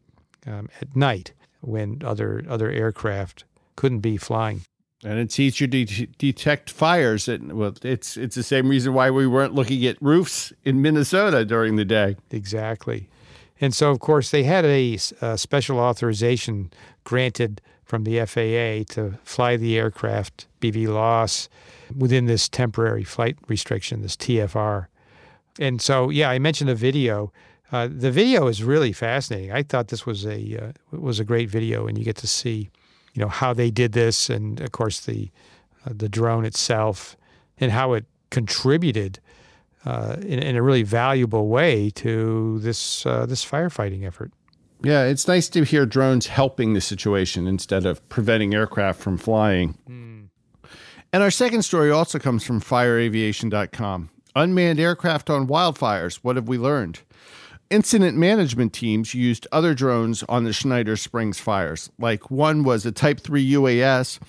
um, 0.47 0.69
at 0.81 0.95
night 0.97 1.33
when 1.61 2.03
other 2.05 2.45
other 2.49 2.71
aircraft 2.71 3.45
couldn't 3.77 4.01
be 4.01 4.16
flying. 4.16 4.62
And 5.05 5.19
it's 5.19 5.39
easier 5.39 5.69
to 5.69 5.85
detect 5.85 6.71
fires. 6.71 7.29
It, 7.29 7.43
well, 7.53 7.75
it's 7.83 8.17
it's 8.17 8.35
the 8.35 8.43
same 8.43 8.69
reason 8.69 8.95
why 8.95 9.11
we 9.11 9.27
weren't 9.27 9.55
looking 9.55 9.85
at 9.85 10.01
roofs 10.01 10.53
in 10.65 10.81
Minnesota 10.81 11.45
during 11.45 11.77
the 11.77 11.85
day. 11.85 12.17
Exactly. 12.31 13.09
And 13.61 13.75
so, 13.75 13.91
of 13.91 14.01
course, 14.01 14.31
they 14.31 14.45
had 14.45 14.65
a, 14.65 14.99
a 15.21 15.39
special 15.39 15.79
authorization 15.79 16.71
granted 17.05 17.61
from 17.85 18.05
the 18.05 18.19
FAA 18.27 18.93
to 18.95 19.19
fly 19.23 19.57
the 19.57 19.79
aircraft 19.79 20.47
BVLOS 20.61 21.49
within 21.97 22.27
this 22.27 22.49
temporary 22.49 23.05
flight 23.05 23.37
restriction, 23.49 24.03
this 24.03 24.17
TFR. 24.17 24.87
And 25.59 25.81
so, 25.81 26.11
yeah, 26.11 26.29
I 26.29 26.39
mentioned 26.39 26.69
the 26.69 26.75
video. 26.75 27.33
Uh, 27.73 27.89
the 27.91 28.11
video 28.11 28.47
is 28.49 28.63
really 28.63 28.93
fascinating. 28.93 29.53
I 29.53 29.63
thought 29.63 29.89
this 29.89 30.05
was 30.05 30.27
a 30.27 30.73
uh, 30.93 30.97
was 30.97 31.19
a 31.19 31.25
great 31.25 31.49
video, 31.49 31.87
and 31.87 31.97
you 31.97 32.05
get 32.05 32.17
to 32.17 32.27
see 32.27 32.71
you 33.17 33.23
know 33.23 33.29
how 33.29 33.55
they 33.55 33.71
did 33.71 33.93
this, 33.93 34.29
and 34.29 34.61
of 34.61 34.73
course 34.73 35.01
the 35.01 35.31
uh, 35.87 35.93
the 35.97 36.09
drone 36.09 36.45
itself, 36.45 37.17
and 37.59 37.73
how 37.73 37.95
it 37.95 38.05
contributed 38.31 39.21
uh, 39.87 40.17
in, 40.21 40.39
in, 40.41 40.57
a 40.57 40.63
really 40.63 40.83
valuable 40.83 41.49
way 41.49 41.89
to 41.91 42.59
this 42.59 43.07
uh, 43.07 43.25
this 43.25 43.45
firefighting 43.45 44.07
effort. 44.07 44.33
Yeah, 44.83 45.05
it's 45.05 45.27
nice 45.27 45.49
to 45.51 45.65
hear 45.65 45.87
drones 45.87 46.27
helping 46.27 46.75
the 46.75 46.83
situation 46.83 47.47
instead 47.47 47.87
of 47.87 48.07
preventing 48.11 48.55
aircraft 48.55 49.01
from 49.01 49.17
flying. 49.17 49.79
Mm. 49.89 50.29
And 51.11 51.23
our 51.23 51.31
second 51.31 51.63
story 51.63 51.91
also 51.91 52.19
comes 52.19 52.45
from 52.45 52.61
fireaviation.com. 52.61 54.11
Unmanned 54.35 54.79
aircraft 54.79 55.31
on 55.31 55.47
wildfires. 55.47 56.17
What 56.17 56.37
have 56.37 56.47
we 56.47 56.59
learned? 56.59 57.01
Incident 57.69 58.17
management 58.17 58.73
teams 58.73 59.13
used 59.13 59.47
other 59.51 59.75
drones 59.75 60.23
on 60.29 60.45
the 60.45 60.53
Schneider 60.53 60.97
Springs 60.97 61.41
fires. 61.41 61.91
Like 61.99 62.31
one 62.31 62.63
was 62.63 62.87
a 62.87 62.93
Type 62.93 63.19
3 63.19 63.53
UAS, 63.55 64.21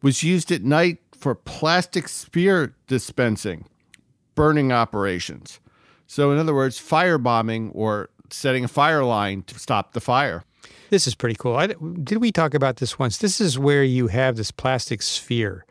was 0.00 0.22
used 0.22 0.50
at 0.50 0.62
night 0.62 0.98
for 1.12 1.34
plastic 1.34 2.08
sphere 2.08 2.74
dispensing, 2.86 3.66
burning 4.34 4.72
operations. 4.72 5.60
So, 6.06 6.32
in 6.32 6.38
other 6.38 6.54
words, 6.54 6.80
firebombing 6.80 7.72
or 7.74 8.08
setting 8.30 8.64
a 8.64 8.68
fire 8.68 9.04
line 9.04 9.42
to 9.42 9.58
stop 9.58 9.92
the 9.92 10.00
fire. 10.00 10.44
This 10.88 11.06
is 11.06 11.14
pretty 11.14 11.34
cool. 11.34 11.56
I, 11.56 11.66
did 11.66 12.18
we 12.18 12.32
talk 12.32 12.54
about 12.54 12.76
this 12.76 12.98
once? 12.98 13.18
This 13.18 13.38
is 13.38 13.58
where 13.58 13.84
you 13.84 14.06
have 14.06 14.36
this 14.36 14.50
plastic 14.50 15.02
sphere 15.02 15.66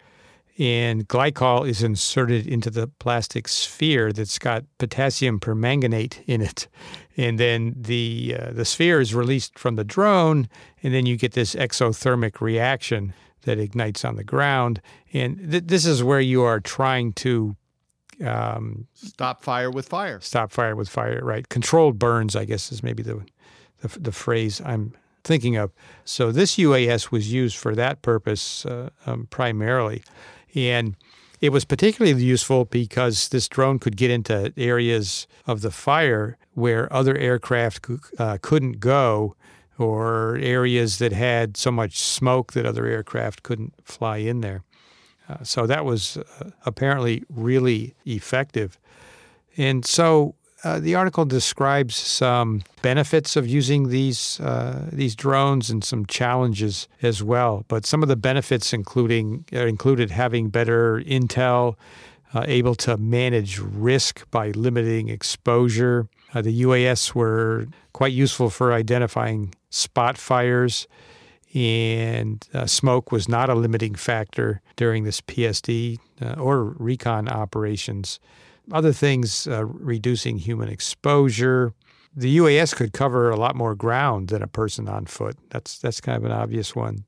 and 0.59 1.07
glycol 1.07 1.67
is 1.67 1.83
inserted 1.83 2.47
into 2.47 2.69
the 2.69 2.87
plastic 2.87 3.47
sphere 3.47 4.11
that's 4.11 4.39
got 4.39 4.65
potassium 4.79 5.39
permanganate 5.39 6.23
in 6.25 6.41
it. 6.41 6.67
And 7.15 7.39
then 7.39 7.75
the 7.77 8.37
uh, 8.39 8.51
the 8.51 8.65
sphere 8.65 8.99
is 8.99 9.13
released 9.13 9.57
from 9.57 9.75
the 9.75 9.83
drone, 9.83 10.47
and 10.83 10.93
then 10.93 11.05
you 11.05 11.17
get 11.17 11.33
this 11.33 11.55
exothermic 11.55 12.41
reaction 12.41 13.13
that 13.43 13.59
ignites 13.59 14.03
on 14.03 14.15
the 14.15 14.23
ground. 14.23 14.81
And 15.13 15.51
th- 15.51 15.63
this 15.65 15.85
is 15.85 16.03
where 16.03 16.19
you 16.19 16.43
are 16.43 16.59
trying 16.59 17.13
to 17.13 17.55
um, 18.25 18.87
stop 18.93 19.43
fire 19.43 19.71
with 19.71 19.87
fire. 19.87 20.19
Stop 20.21 20.51
fire 20.51 20.75
with 20.75 20.89
fire, 20.89 21.21
right? 21.23 21.47
Controlled 21.49 21.97
burns, 21.97 22.35
I 22.35 22.45
guess, 22.45 22.71
is 22.71 22.83
maybe 22.83 23.03
the, 23.03 23.23
the, 23.81 23.99
the 23.99 24.11
phrase 24.11 24.61
I'm 24.65 24.93
thinking 25.23 25.55
of. 25.55 25.71
So 26.05 26.31
this 26.31 26.55
UAS 26.57 27.11
was 27.11 27.31
used 27.31 27.57
for 27.57 27.75
that 27.75 28.01
purpose 28.01 28.65
uh, 28.65 28.89
um, 29.05 29.27
primarily. 29.29 30.03
And 30.55 30.95
it 31.39 31.49
was 31.49 31.65
particularly 31.65 32.23
useful 32.23 32.65
because 32.65 33.29
this 33.29 33.47
drone 33.47 33.79
could 33.79 33.95
get 33.95 34.09
into 34.09 34.53
areas 34.57 35.27
of 35.45 35.61
the 35.61 35.71
fire 35.71 36.37
where 36.53 36.91
other 36.91 37.15
aircraft 37.15 37.85
uh, 38.17 38.37
couldn't 38.41 38.79
go 38.79 39.35
or 39.77 40.37
areas 40.37 40.97
that 40.97 41.11
had 41.11 41.55
so 41.55 41.71
much 41.71 41.99
smoke 41.99 42.53
that 42.53 42.65
other 42.65 42.87
aircraft 42.87 43.43
couldn't 43.43 43.73
fly 43.83 44.17
in 44.17 44.41
there. 44.41 44.63
Uh, 45.29 45.43
so 45.43 45.67
that 45.67 45.85
was 45.85 46.17
uh, 46.17 46.49
apparently 46.65 47.23
really 47.29 47.93
effective. 48.05 48.79
And 49.57 49.85
so 49.85 50.35
uh, 50.63 50.79
the 50.79 50.95
article 50.95 51.25
describes 51.25 51.95
some 51.95 52.63
benefits 52.81 53.35
of 53.35 53.47
using 53.47 53.89
these 53.89 54.39
uh, 54.39 54.89
these 54.91 55.15
drones 55.15 55.69
and 55.69 55.83
some 55.83 56.05
challenges 56.05 56.87
as 57.01 57.21
well. 57.21 57.63
But 57.67 57.85
some 57.85 58.01
of 58.01 58.09
the 58.09 58.15
benefits, 58.15 58.73
including 58.73 59.45
uh, 59.53 59.65
included 59.65 60.09
having 60.09 60.49
better 60.49 61.01
intel, 61.01 61.75
uh, 62.33 62.43
able 62.47 62.73
to 62.75 62.97
manage 62.97 63.59
risk 63.59 64.29
by 64.31 64.49
limiting 64.51 65.09
exposure. 65.09 66.07
Uh, 66.33 66.41
the 66.41 66.61
UAS 66.63 67.13
were 67.13 67.67
quite 67.93 68.13
useful 68.13 68.49
for 68.49 68.73
identifying 68.73 69.53
spot 69.69 70.17
fires, 70.17 70.87
and 71.53 72.47
uh, 72.53 72.65
smoke 72.65 73.11
was 73.11 73.29
not 73.29 73.49
a 73.49 73.55
limiting 73.55 73.93
factor 73.93 74.61
during 74.75 75.03
this 75.03 75.21
PSD 75.21 75.99
or 76.37 76.75
recon 76.79 77.29
operations 77.29 78.19
other 78.71 78.93
things 78.93 79.47
uh, 79.47 79.65
reducing 79.65 80.37
human 80.37 80.69
exposure. 80.69 81.73
The 82.15 82.37
UAS 82.37 82.75
could 82.75 82.93
cover 82.93 83.29
a 83.29 83.35
lot 83.35 83.55
more 83.55 83.75
ground 83.75 84.29
than 84.29 84.41
a 84.41 84.47
person 84.47 84.87
on 84.87 85.05
foot. 85.05 85.37
That's 85.49 85.77
that's 85.79 86.01
kind 86.01 86.17
of 86.17 86.25
an 86.25 86.31
obvious 86.31 86.75
one, 86.75 87.05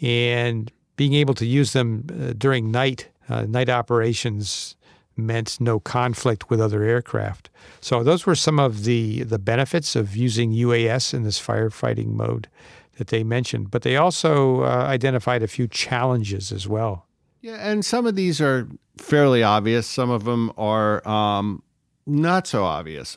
and 0.00 0.72
being 0.96 1.14
able 1.14 1.34
to 1.34 1.46
use 1.46 1.72
them 1.72 2.06
uh, 2.10 2.32
during 2.36 2.70
night 2.70 3.08
uh, 3.28 3.42
night 3.42 3.68
operations 3.68 4.76
meant 5.16 5.60
no 5.60 5.78
conflict 5.78 6.48
with 6.48 6.60
other 6.60 6.82
aircraft. 6.82 7.50
So 7.80 8.02
those 8.02 8.26
were 8.26 8.34
some 8.34 8.58
of 8.58 8.84
the 8.84 9.22
the 9.24 9.38
benefits 9.38 9.94
of 9.94 10.16
using 10.16 10.52
UAS 10.52 11.12
in 11.12 11.22
this 11.22 11.40
firefighting 11.40 12.12
mode 12.12 12.48
that 12.96 13.08
they 13.08 13.24
mentioned. 13.24 13.70
But 13.70 13.82
they 13.82 13.96
also 13.96 14.62
uh, 14.62 14.84
identified 14.88 15.42
a 15.42 15.48
few 15.48 15.68
challenges 15.68 16.52
as 16.52 16.66
well. 16.68 17.06
Yeah, 17.40 17.56
and 17.56 17.84
some 17.84 18.06
of 18.06 18.16
these 18.16 18.40
are 18.40 18.68
fairly 18.98 19.42
obvious. 19.42 19.86
Some 19.86 20.10
of 20.10 20.24
them 20.24 20.52
are 20.58 21.06
um, 21.08 21.62
not 22.06 22.46
so 22.46 22.64
obvious. 22.64 23.16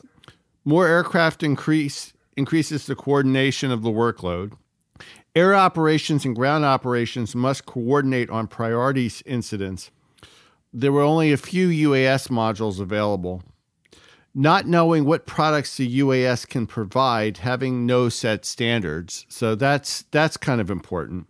More 0.63 0.87
aircraft 0.87 1.43
increase 1.43 2.13
increases 2.37 2.85
the 2.85 2.95
coordination 2.95 3.69
of 3.71 3.83
the 3.83 3.89
workload. 3.89 4.53
Air 5.35 5.55
operations 5.55 6.25
and 6.25 6.35
ground 6.35 6.63
operations 6.63 7.35
must 7.35 7.65
coordinate 7.65 8.29
on 8.29 8.47
priority 8.47 9.11
incidents. 9.25 9.91
There 10.71 10.91
were 10.91 11.01
only 11.01 11.31
a 11.31 11.37
few 11.37 11.67
UAS 11.89 12.29
modules 12.29 12.79
available. 12.79 13.43
Not 14.35 14.67
knowing 14.67 15.05
what 15.05 15.27
products 15.27 15.77
the 15.77 15.99
UAS 15.99 16.47
can 16.47 16.65
provide, 16.65 17.37
having 17.37 17.85
no 17.85 18.09
set 18.09 18.45
standards. 18.45 19.25
So 19.29 19.53
that's 19.53 20.03
that's 20.11 20.37
kind 20.37 20.59
of 20.59 20.71
important. 20.71 21.27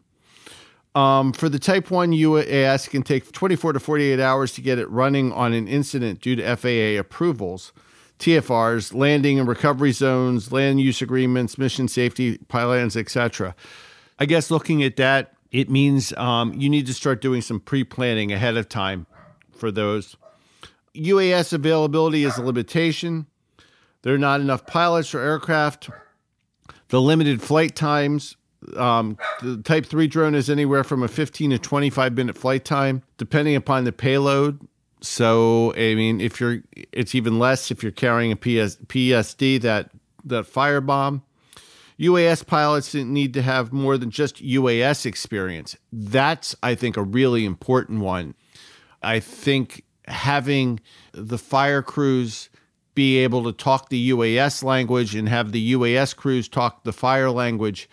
Um, 0.96 1.34
for 1.34 1.50
the 1.50 1.58
Type 1.58 1.90
1 1.90 2.12
UAS, 2.12 2.90
can 2.90 3.02
take 3.02 3.32
24 3.32 3.74
to 3.74 3.80
48 3.80 4.20
hours 4.20 4.54
to 4.54 4.62
get 4.62 4.78
it 4.78 4.90
running 4.90 5.32
on 5.32 5.54
an 5.54 5.68
incident 5.68 6.22
due 6.22 6.36
to 6.36 6.56
FAA 6.56 7.00
approvals. 7.00 7.74
TFRs, 8.20 8.94
landing 8.94 9.40
and 9.40 9.48
recovery 9.48 9.92
zones, 9.92 10.52
land 10.52 10.80
use 10.80 11.02
agreements, 11.02 11.58
mission 11.58 11.88
safety 11.88 12.38
plans, 12.48 12.96
etc. 12.96 13.56
I 14.20 14.26
guess 14.26 14.52
looking 14.52 14.84
at 14.84 14.96
that, 14.98 15.34
it 15.52 15.70
means 15.70 16.14
um, 16.14 16.54
you 16.54 16.70
need 16.70 16.86
to 16.88 16.94
start 16.94 17.22
doing 17.22 17.42
some 17.42 17.60
pre 17.60 17.84
planning 17.84 18.32
ahead 18.32 18.56
of 18.56 18.70
time 18.70 19.08
for 19.52 19.72
those. 19.72 20.16
UAS 20.96 21.54
availability 21.54 22.24
is 22.24 22.38
a 22.38 22.44
limitation. 22.44 23.26
There 24.04 24.14
are 24.14 24.20
not 24.20 24.42
enough 24.42 24.68
pilots 24.68 25.14
or 25.14 25.20
aircraft. 25.20 25.90
The 26.90 27.02
limited 27.02 27.42
flight 27.42 27.76
times 27.76 28.38
um, 28.76 29.18
the 29.42 29.58
Type 29.58 29.86
3 29.86 30.08
drone 30.08 30.36
is 30.36 30.50
anywhere 30.50 30.84
from 30.84 31.04
a 31.04 31.08
15 31.08 31.52
to 31.52 31.60
25 31.60 32.14
minute 32.14 32.38
flight 32.38 32.66
time, 32.66 33.04
depending 33.18 33.56
upon 33.56 33.84
the 33.84 33.92
payload. 33.92 34.68
So, 35.02 35.74
I 35.74 35.96
mean, 35.96 36.22
if 36.22 36.40
you're, 36.40 36.60
it's 36.92 37.14
even 37.14 37.38
less 37.38 37.72
if 37.72 37.84
you're 37.84 37.92
carrying 37.92 38.32
a 38.32 38.36
PS, 38.36 38.78
PSD, 38.88 39.62
that, 39.62 39.92
that 40.24 40.46
firebomb. 40.46 41.22
UAS 42.00 42.46
pilots 42.46 42.96
need 42.96 43.34
to 43.34 43.42
have 43.42 43.72
more 43.72 43.98
than 43.98 44.10
just 44.10 44.44
UAS 44.44 45.06
experience. 45.06 45.78
That's, 45.92 46.56
I 46.64 46.76
think, 46.76 46.98
a 46.98 47.04
really 47.04 47.46
important 47.46 48.00
one. 48.00 48.34
I 49.02 49.20
think 49.20 49.84
having 50.08 50.80
the 51.12 51.38
fire 51.38 51.82
crews 51.82 52.50
be 52.96 53.18
able 53.20 53.44
to 53.44 53.52
talk 53.52 53.90
the 53.90 54.10
UAS 54.12 54.64
language 54.64 55.16
and 55.16 55.28
have 55.30 55.52
the 55.52 55.74
UAS 55.74 56.16
crews 56.16 56.48
talk 56.48 56.84
the 56.84 56.94
fire 56.94 57.32
language 57.32 57.90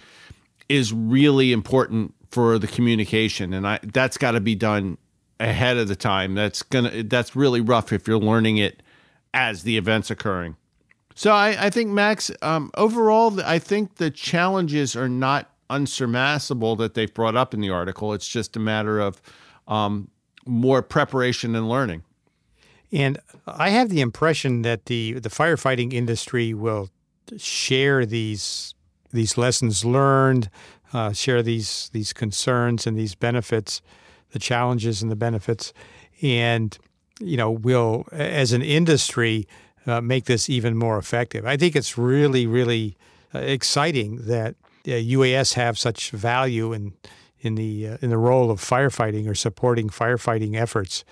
is 0.70 0.92
really 0.92 1.52
important 1.52 2.14
for 2.30 2.58
the 2.58 2.68
communication 2.68 3.52
and 3.52 3.66
I 3.66 3.80
that's 3.82 4.16
got 4.16 4.32
to 4.32 4.40
be 4.40 4.54
done 4.54 4.96
ahead 5.40 5.78
of 5.78 5.88
the 5.88 5.96
time. 5.96 6.34
That's 6.34 6.62
gonna 6.62 7.02
that's 7.02 7.34
really 7.34 7.60
rough 7.60 7.92
if 7.92 8.06
you're 8.06 8.20
learning 8.20 8.58
it 8.58 8.82
as 9.34 9.64
the 9.64 9.76
event's 9.76 10.10
occurring. 10.10 10.56
So 11.16 11.32
I, 11.32 11.66
I 11.66 11.70
think 11.70 11.90
Max, 11.90 12.30
um, 12.40 12.70
overall, 12.76 13.40
I 13.42 13.58
think 13.58 13.96
the 13.96 14.10
challenges 14.10 14.94
are 14.94 15.08
not 15.08 15.50
unsurmountable 15.68 16.76
that 16.76 16.94
they've 16.94 17.12
brought 17.12 17.36
up 17.36 17.52
in 17.52 17.60
the 17.60 17.70
article. 17.70 18.12
It's 18.12 18.28
just 18.28 18.56
a 18.56 18.60
matter 18.60 19.00
of 19.00 19.20
um, 19.66 20.08
more 20.46 20.82
preparation 20.82 21.54
and 21.54 21.68
learning. 21.68 22.04
And 22.92 23.18
I 23.46 23.70
have 23.70 23.88
the 23.88 24.00
impression 24.00 24.62
that 24.62 24.86
the 24.86 25.14
the 25.14 25.28
firefighting 25.28 25.92
industry 25.92 26.54
will 26.54 26.90
share 27.36 28.06
these 28.06 28.74
these 29.12 29.36
lessons 29.36 29.84
learned, 29.84 30.50
uh, 30.92 31.12
share 31.12 31.42
these 31.42 31.90
these 31.92 32.12
concerns 32.12 32.86
and 32.86 32.96
these 32.96 33.14
benefits, 33.14 33.82
the 34.32 34.38
challenges 34.38 35.02
and 35.02 35.10
the 35.10 35.16
benefits, 35.16 35.72
and 36.22 36.76
you 37.20 37.36
know 37.36 37.50
will 37.50 38.06
as 38.12 38.52
an 38.52 38.62
industry 38.62 39.46
uh, 39.86 40.00
make 40.00 40.24
this 40.24 40.48
even 40.48 40.76
more 40.76 40.98
effective. 40.98 41.46
I 41.46 41.56
think 41.56 41.76
it's 41.76 41.96
really 41.96 42.46
really 42.46 42.96
uh, 43.34 43.38
exciting 43.38 44.26
that 44.26 44.54
UAS 44.84 45.56
uh, 45.56 45.60
have 45.60 45.78
such 45.78 46.10
value 46.10 46.72
in 46.72 46.92
in 47.40 47.54
the 47.54 47.88
uh, 47.88 47.96
in 48.02 48.10
the 48.10 48.18
role 48.18 48.50
of 48.50 48.60
firefighting 48.60 49.28
or 49.28 49.34
supporting 49.34 49.88
firefighting 49.88 50.54
efforts. 50.56 51.04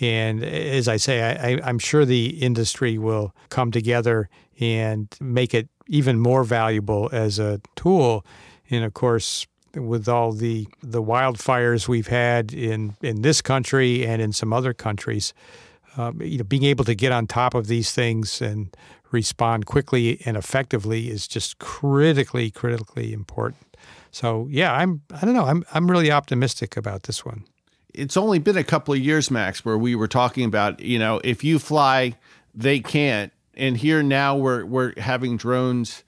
And 0.00 0.42
as 0.42 0.88
I 0.88 0.96
say, 0.96 1.22
I, 1.22 1.68
am 1.68 1.78
sure 1.78 2.04
the 2.04 2.42
industry 2.42 2.98
will 2.98 3.32
come 3.48 3.70
together 3.70 4.28
and 4.58 5.06
make 5.20 5.54
it 5.54 5.68
even 5.88 6.18
more 6.18 6.44
valuable 6.44 7.08
as 7.12 7.38
a 7.38 7.60
tool. 7.76 8.24
And 8.70 8.84
of 8.84 8.94
course, 8.94 9.46
with 9.74 10.08
all 10.08 10.32
the, 10.32 10.66
the 10.82 11.02
wildfires 11.02 11.88
we've 11.88 12.06
had 12.06 12.52
in, 12.52 12.96
in 13.02 13.22
this 13.22 13.42
country 13.42 14.06
and 14.06 14.22
in 14.22 14.32
some 14.32 14.52
other 14.52 14.72
countries, 14.72 15.34
um, 15.96 16.20
you 16.22 16.38
know, 16.38 16.44
being 16.44 16.64
able 16.64 16.84
to 16.84 16.94
get 16.94 17.12
on 17.12 17.26
top 17.26 17.54
of 17.54 17.66
these 17.66 17.92
things 17.92 18.40
and 18.40 18.74
respond 19.10 19.66
quickly 19.66 20.20
and 20.24 20.36
effectively 20.36 21.08
is 21.08 21.28
just 21.28 21.58
critically, 21.58 22.50
critically 22.50 23.12
important. 23.12 23.76
So 24.10 24.46
yeah, 24.50 24.72
I'm 24.72 25.02
I 25.10 25.24
don't 25.24 25.34
know, 25.34 25.44
I'm 25.44 25.64
I'm 25.74 25.90
really 25.90 26.10
optimistic 26.10 26.76
about 26.76 27.04
this 27.04 27.24
one. 27.24 27.44
It's 27.92 28.16
only 28.16 28.38
been 28.38 28.56
a 28.56 28.64
couple 28.64 28.94
of 28.94 29.00
years, 29.00 29.30
Max, 29.30 29.64
where 29.64 29.78
we 29.78 29.94
were 29.94 30.08
talking 30.08 30.44
about, 30.44 30.80
you 30.80 30.98
know, 30.98 31.20
if 31.22 31.44
you 31.44 31.58
fly, 31.58 32.14
they 32.54 32.80
can't 32.80 33.32
and 33.56 33.76
here 33.76 34.02
now 34.02 34.36
we're 34.36 34.64
we're 34.64 34.92
having 34.98 35.36
drones. 35.36 36.02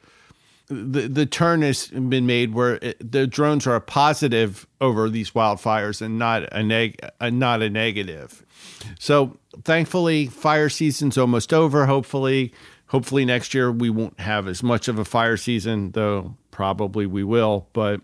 The 0.68 1.08
the 1.08 1.26
turn 1.26 1.62
has 1.62 1.88
been 1.88 2.26
made 2.26 2.52
where 2.52 2.74
it, 2.82 3.12
the 3.12 3.26
drones 3.26 3.66
are 3.66 3.76
a 3.76 3.80
positive 3.80 4.66
over 4.80 5.08
these 5.08 5.30
wildfires 5.30 6.02
and 6.02 6.18
not 6.18 6.52
a 6.52 6.62
neg 6.62 6.98
uh, 7.20 7.30
not 7.30 7.62
a 7.62 7.70
negative. 7.70 8.44
So 8.98 9.36
thankfully, 9.64 10.26
fire 10.26 10.68
season's 10.68 11.16
almost 11.16 11.52
over. 11.52 11.86
Hopefully, 11.86 12.52
hopefully 12.86 13.24
next 13.24 13.54
year 13.54 13.70
we 13.70 13.90
won't 13.90 14.18
have 14.20 14.48
as 14.48 14.62
much 14.62 14.88
of 14.88 14.98
a 14.98 15.04
fire 15.04 15.36
season, 15.36 15.92
though 15.92 16.34
probably 16.50 17.06
we 17.06 17.22
will. 17.22 17.68
But 17.72 18.00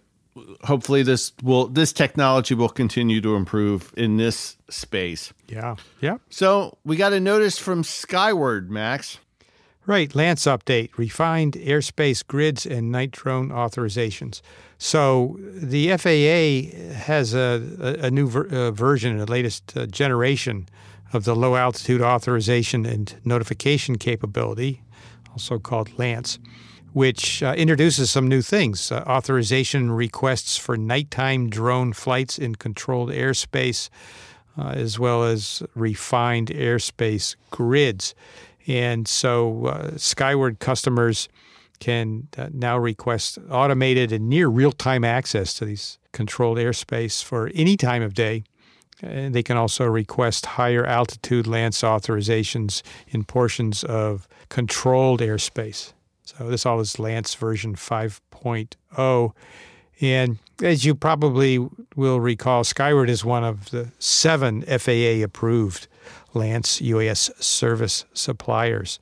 hopefully 0.64 1.02
this 1.02 1.32
will 1.42 1.68
this 1.68 1.92
technology 1.92 2.54
will 2.54 2.68
continue 2.68 3.20
to 3.20 3.36
improve 3.36 3.92
in 3.96 4.16
this 4.16 4.56
space. 4.68 5.32
Yeah. 5.48 5.76
Yeah. 6.00 6.18
So 6.30 6.78
we 6.84 6.96
got 6.96 7.12
a 7.12 7.20
notice 7.20 7.58
from 7.58 7.84
Skyward, 7.84 8.70
Max. 8.70 9.18
Right, 9.84 10.10
LAANC 10.10 10.46
update, 10.46 10.96
refined 10.96 11.54
airspace 11.54 12.24
grids 12.24 12.64
and 12.64 12.92
night 12.92 13.10
drone 13.10 13.48
authorizations. 13.48 14.40
So 14.78 15.40
the 15.40 15.88
FAA 15.96 16.94
has 16.94 17.34
a, 17.34 17.98
a, 18.00 18.08
new 18.08 18.28
ver- 18.28 18.46
uh, 18.46 18.70
version, 18.70 19.16
the 19.16 19.26
latest 19.26 19.76
uh, 19.76 19.86
generation 19.86 20.68
of 21.12 21.24
the 21.24 21.34
low 21.34 21.56
altitude 21.56 22.00
authorization 22.00 22.86
and 22.86 23.12
notification 23.24 23.98
capability, 23.98 24.82
also 25.32 25.58
called 25.58 25.90
LAANC, 25.96 26.38
which 26.92 27.42
uh, 27.42 27.52
introduces 27.56 28.08
some 28.08 28.28
new 28.28 28.40
things 28.40 28.92
uh, 28.92 29.02
authorization 29.08 29.90
requests 29.90 30.56
for 30.56 30.76
nighttime 30.76 31.50
drone 31.50 31.92
flights 31.92 32.38
in 32.38 32.54
controlled 32.54 33.10
airspace, 33.10 33.88
uh, 34.56 34.68
as 34.68 34.96
well 35.00 35.24
as 35.24 35.60
refined 35.74 36.50
airspace 36.50 37.34
grids. 37.50 38.14
And 38.66 39.08
so 39.08 39.66
uh, 39.66 39.96
Skyward 39.96 40.58
customers 40.58 41.28
can 41.80 42.28
uh, 42.38 42.48
now 42.52 42.78
request 42.78 43.38
automated 43.50 44.12
and 44.12 44.28
near 44.28 44.48
real 44.48 44.72
time 44.72 45.04
access 45.04 45.54
to 45.54 45.64
these 45.64 45.98
controlled 46.12 46.58
airspace 46.58 47.22
for 47.24 47.50
any 47.54 47.76
time 47.76 48.02
of 48.02 48.14
day 48.14 48.44
And 49.00 49.34
they 49.34 49.42
can 49.42 49.56
also 49.56 49.86
request 49.86 50.46
higher 50.46 50.86
altitude 50.86 51.46
LAANC 51.46 51.82
authorizations 51.82 52.82
in 53.08 53.24
portions 53.24 53.82
of 53.84 54.28
controlled 54.48 55.20
airspace. 55.20 55.92
So 56.24 56.48
this 56.48 56.64
all 56.64 56.78
is 56.78 56.94
LAANC 56.94 57.36
version 57.36 57.74
5.0. 57.74 59.32
And 60.02 60.38
as 60.60 60.84
you 60.84 60.96
probably 60.96 61.58
will 61.94 62.20
recall, 62.20 62.64
Skyward 62.64 63.08
is 63.08 63.24
one 63.24 63.44
of 63.44 63.70
the 63.70 63.92
seven 64.00 64.62
FAA 64.62 65.22
approved 65.24 65.86
LAANC 66.34 66.82
UAS 66.82 67.40
service 67.42 68.04
suppliers. 68.12 68.98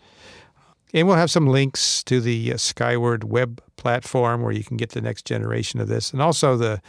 And 0.93 1.09
we'll 1.09 1.17
have 1.17 1.31
some 1.31 1.47
links 1.47 2.03
to 2.05 2.21
the 2.21 2.53
uh, 2.53 2.57
Skyward 2.59 3.25
web 3.25 3.63
platform 3.77 4.43
where 4.43 4.53
you 4.53 4.63
can 4.63 4.77
get 4.77 4.91
the 4.91 5.01
next 5.01 5.25
generation 5.25 5.81
of 5.81 5.89
this, 5.89 6.13
and 6.13 6.21
also 6.21 6.57
the 6.57 6.83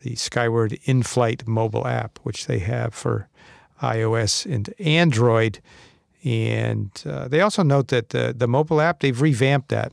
the 0.00 0.16
Skyward 0.16 0.78
in-flight 0.84 1.48
mobile 1.48 1.86
app, 1.86 2.18
which 2.24 2.46
they 2.46 2.58
have 2.58 2.92
for 2.92 3.26
iOS 3.80 4.44
and 4.44 4.74
Android. 4.78 5.60
And 6.22 6.90
uh, 7.06 7.28
they 7.28 7.40
also 7.40 7.62
note 7.62 7.88
that 7.88 8.10
the 8.10 8.34
the 8.36 8.48
mobile 8.48 8.80
app 8.80 9.00
they've 9.00 9.20
revamped 9.20 9.68
that, 9.68 9.92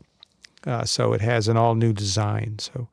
uh, 0.66 0.84
so 0.84 1.14
it 1.14 1.22
has 1.22 1.48
an 1.48 1.56
all 1.56 1.76
new 1.76 1.94
design. 1.94 2.58
So 2.58 2.90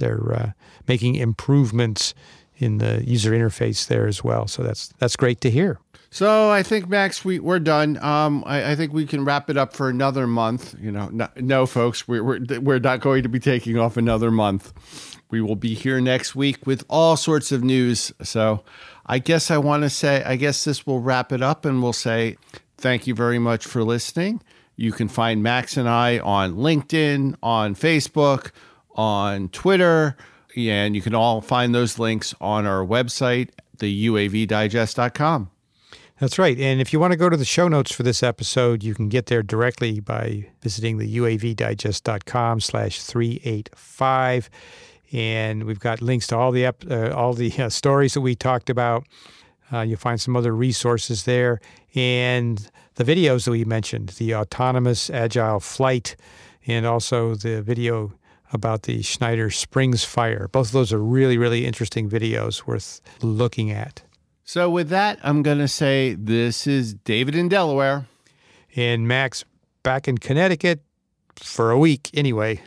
they're 0.00 0.32
uh, 0.32 0.52
making 0.88 1.14
improvements 1.14 2.14
in 2.56 2.78
the 2.78 3.02
user 3.06 3.30
interface 3.30 3.86
there 3.86 4.06
as 4.06 4.22
well. 4.22 4.46
So 4.46 4.62
that's 4.62 4.88
that's 4.98 5.16
great 5.16 5.40
to 5.42 5.50
hear. 5.50 5.78
So 6.10 6.50
I 6.50 6.64
think 6.64 6.88
Max, 6.88 7.24
we 7.24 7.38
we're 7.38 7.60
done. 7.60 7.96
Um, 7.98 8.42
I, 8.44 8.72
I, 8.72 8.76
think 8.76 8.92
we 8.92 9.06
can 9.06 9.24
wrap 9.24 9.48
it 9.48 9.56
up 9.56 9.72
for 9.72 9.88
another 9.88 10.26
month. 10.26 10.74
You 10.80 10.90
know, 10.90 11.08
no, 11.12 11.28
no 11.36 11.66
folks, 11.66 12.08
we're, 12.08 12.22
we're 12.22 12.60
we're 12.60 12.78
not 12.80 13.00
going 13.00 13.22
to 13.22 13.28
be 13.28 13.38
taking 13.38 13.78
off 13.78 13.96
another 13.96 14.32
month. 14.32 14.72
We 15.30 15.40
will 15.40 15.54
be 15.54 15.74
here 15.74 16.00
next 16.00 16.34
week 16.34 16.66
with 16.66 16.84
all 16.90 17.16
sorts 17.16 17.52
of 17.52 17.62
news. 17.62 18.12
So 18.22 18.64
I 19.06 19.20
guess 19.20 19.52
I 19.52 19.58
want 19.58 19.84
to 19.84 19.90
say, 19.90 20.24
I 20.24 20.34
guess 20.34 20.64
this 20.64 20.84
will 20.84 21.00
wrap 21.00 21.30
it 21.30 21.42
up, 21.42 21.64
and 21.64 21.80
we'll 21.80 21.92
say 21.92 22.36
thank 22.76 23.06
you 23.06 23.14
very 23.14 23.38
much 23.38 23.64
for 23.64 23.84
listening. 23.84 24.42
You 24.74 24.90
can 24.90 25.08
find 25.08 25.42
Max 25.42 25.76
and 25.76 25.88
I 25.88 26.18
on 26.18 26.56
LinkedIn, 26.56 27.36
on 27.42 27.76
Facebook, 27.76 28.50
on 28.94 29.48
Twitter, 29.48 30.16
and 30.56 30.94
you 30.94 31.02
can 31.02 31.14
all 31.14 31.40
find 31.40 31.74
those 31.74 31.98
links 31.98 32.34
on 32.40 32.66
our 32.66 32.84
website, 32.84 33.50
the 33.78 34.06
UAVdigest.com. 34.08 35.50
That's 36.20 36.38
right. 36.38 36.58
And 36.60 36.82
if 36.82 36.92
you 36.92 37.00
want 37.00 37.12
to 37.12 37.16
go 37.16 37.30
to 37.30 37.36
the 37.36 37.46
show 37.46 37.66
notes 37.66 37.92
for 37.92 38.02
this 38.02 38.22
episode, 38.22 38.84
you 38.84 38.94
can 38.94 39.08
get 39.08 39.26
there 39.26 39.42
directly 39.42 40.00
by 40.00 40.50
visiting 40.60 40.98
the 40.98 41.16
uavdigest.com 41.16 42.60
slash 42.60 43.00
385. 43.00 44.50
And 45.12 45.64
we've 45.64 45.80
got 45.80 46.02
links 46.02 46.26
to 46.26 46.36
all 46.36 46.52
the 46.52 46.66
uh, 46.66 47.10
all 47.14 47.32
the 47.32 47.50
uh, 47.58 47.70
stories 47.70 48.12
that 48.14 48.20
we 48.20 48.34
talked 48.34 48.68
about. 48.68 49.04
Uh, 49.72 49.80
you'll 49.80 49.96
find 49.96 50.20
some 50.20 50.36
other 50.36 50.54
resources 50.54 51.24
there. 51.24 51.58
And 51.94 52.70
the 52.96 53.04
videos 53.04 53.46
that 53.46 53.52
we 53.52 53.64
mentioned, 53.64 54.10
the 54.10 54.34
autonomous 54.34 55.08
agile 55.08 55.58
flight, 55.58 56.16
and 56.66 56.84
also 56.84 57.34
the 57.34 57.62
video 57.62 58.12
about 58.52 58.82
the 58.82 59.02
Schneider 59.02 59.50
Springs 59.50 60.04
fire. 60.04 60.48
Both 60.48 60.68
of 60.68 60.72
those 60.72 60.92
are 60.92 60.98
really, 60.98 61.38
really 61.38 61.66
interesting 61.66 62.08
videos 62.08 62.66
worth 62.66 63.00
looking 63.22 63.70
at. 63.70 64.02
So, 64.44 64.68
with 64.68 64.88
that, 64.88 65.18
I'm 65.22 65.42
going 65.42 65.58
to 65.58 65.68
say 65.68 66.14
this 66.14 66.66
is 66.66 66.94
David 66.94 67.36
in 67.36 67.48
Delaware. 67.48 68.06
And 68.76 69.06
Max 69.06 69.44
back 69.82 70.08
in 70.08 70.18
Connecticut 70.18 70.82
for 71.36 71.70
a 71.70 71.78
week 71.78 72.10
anyway. 72.14 72.60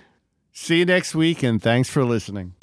See 0.51 0.79
you 0.79 0.85
next 0.85 1.15
week, 1.15 1.43
and 1.43 1.61
thanks 1.61 1.89
for 1.89 2.03
listening. 2.03 2.53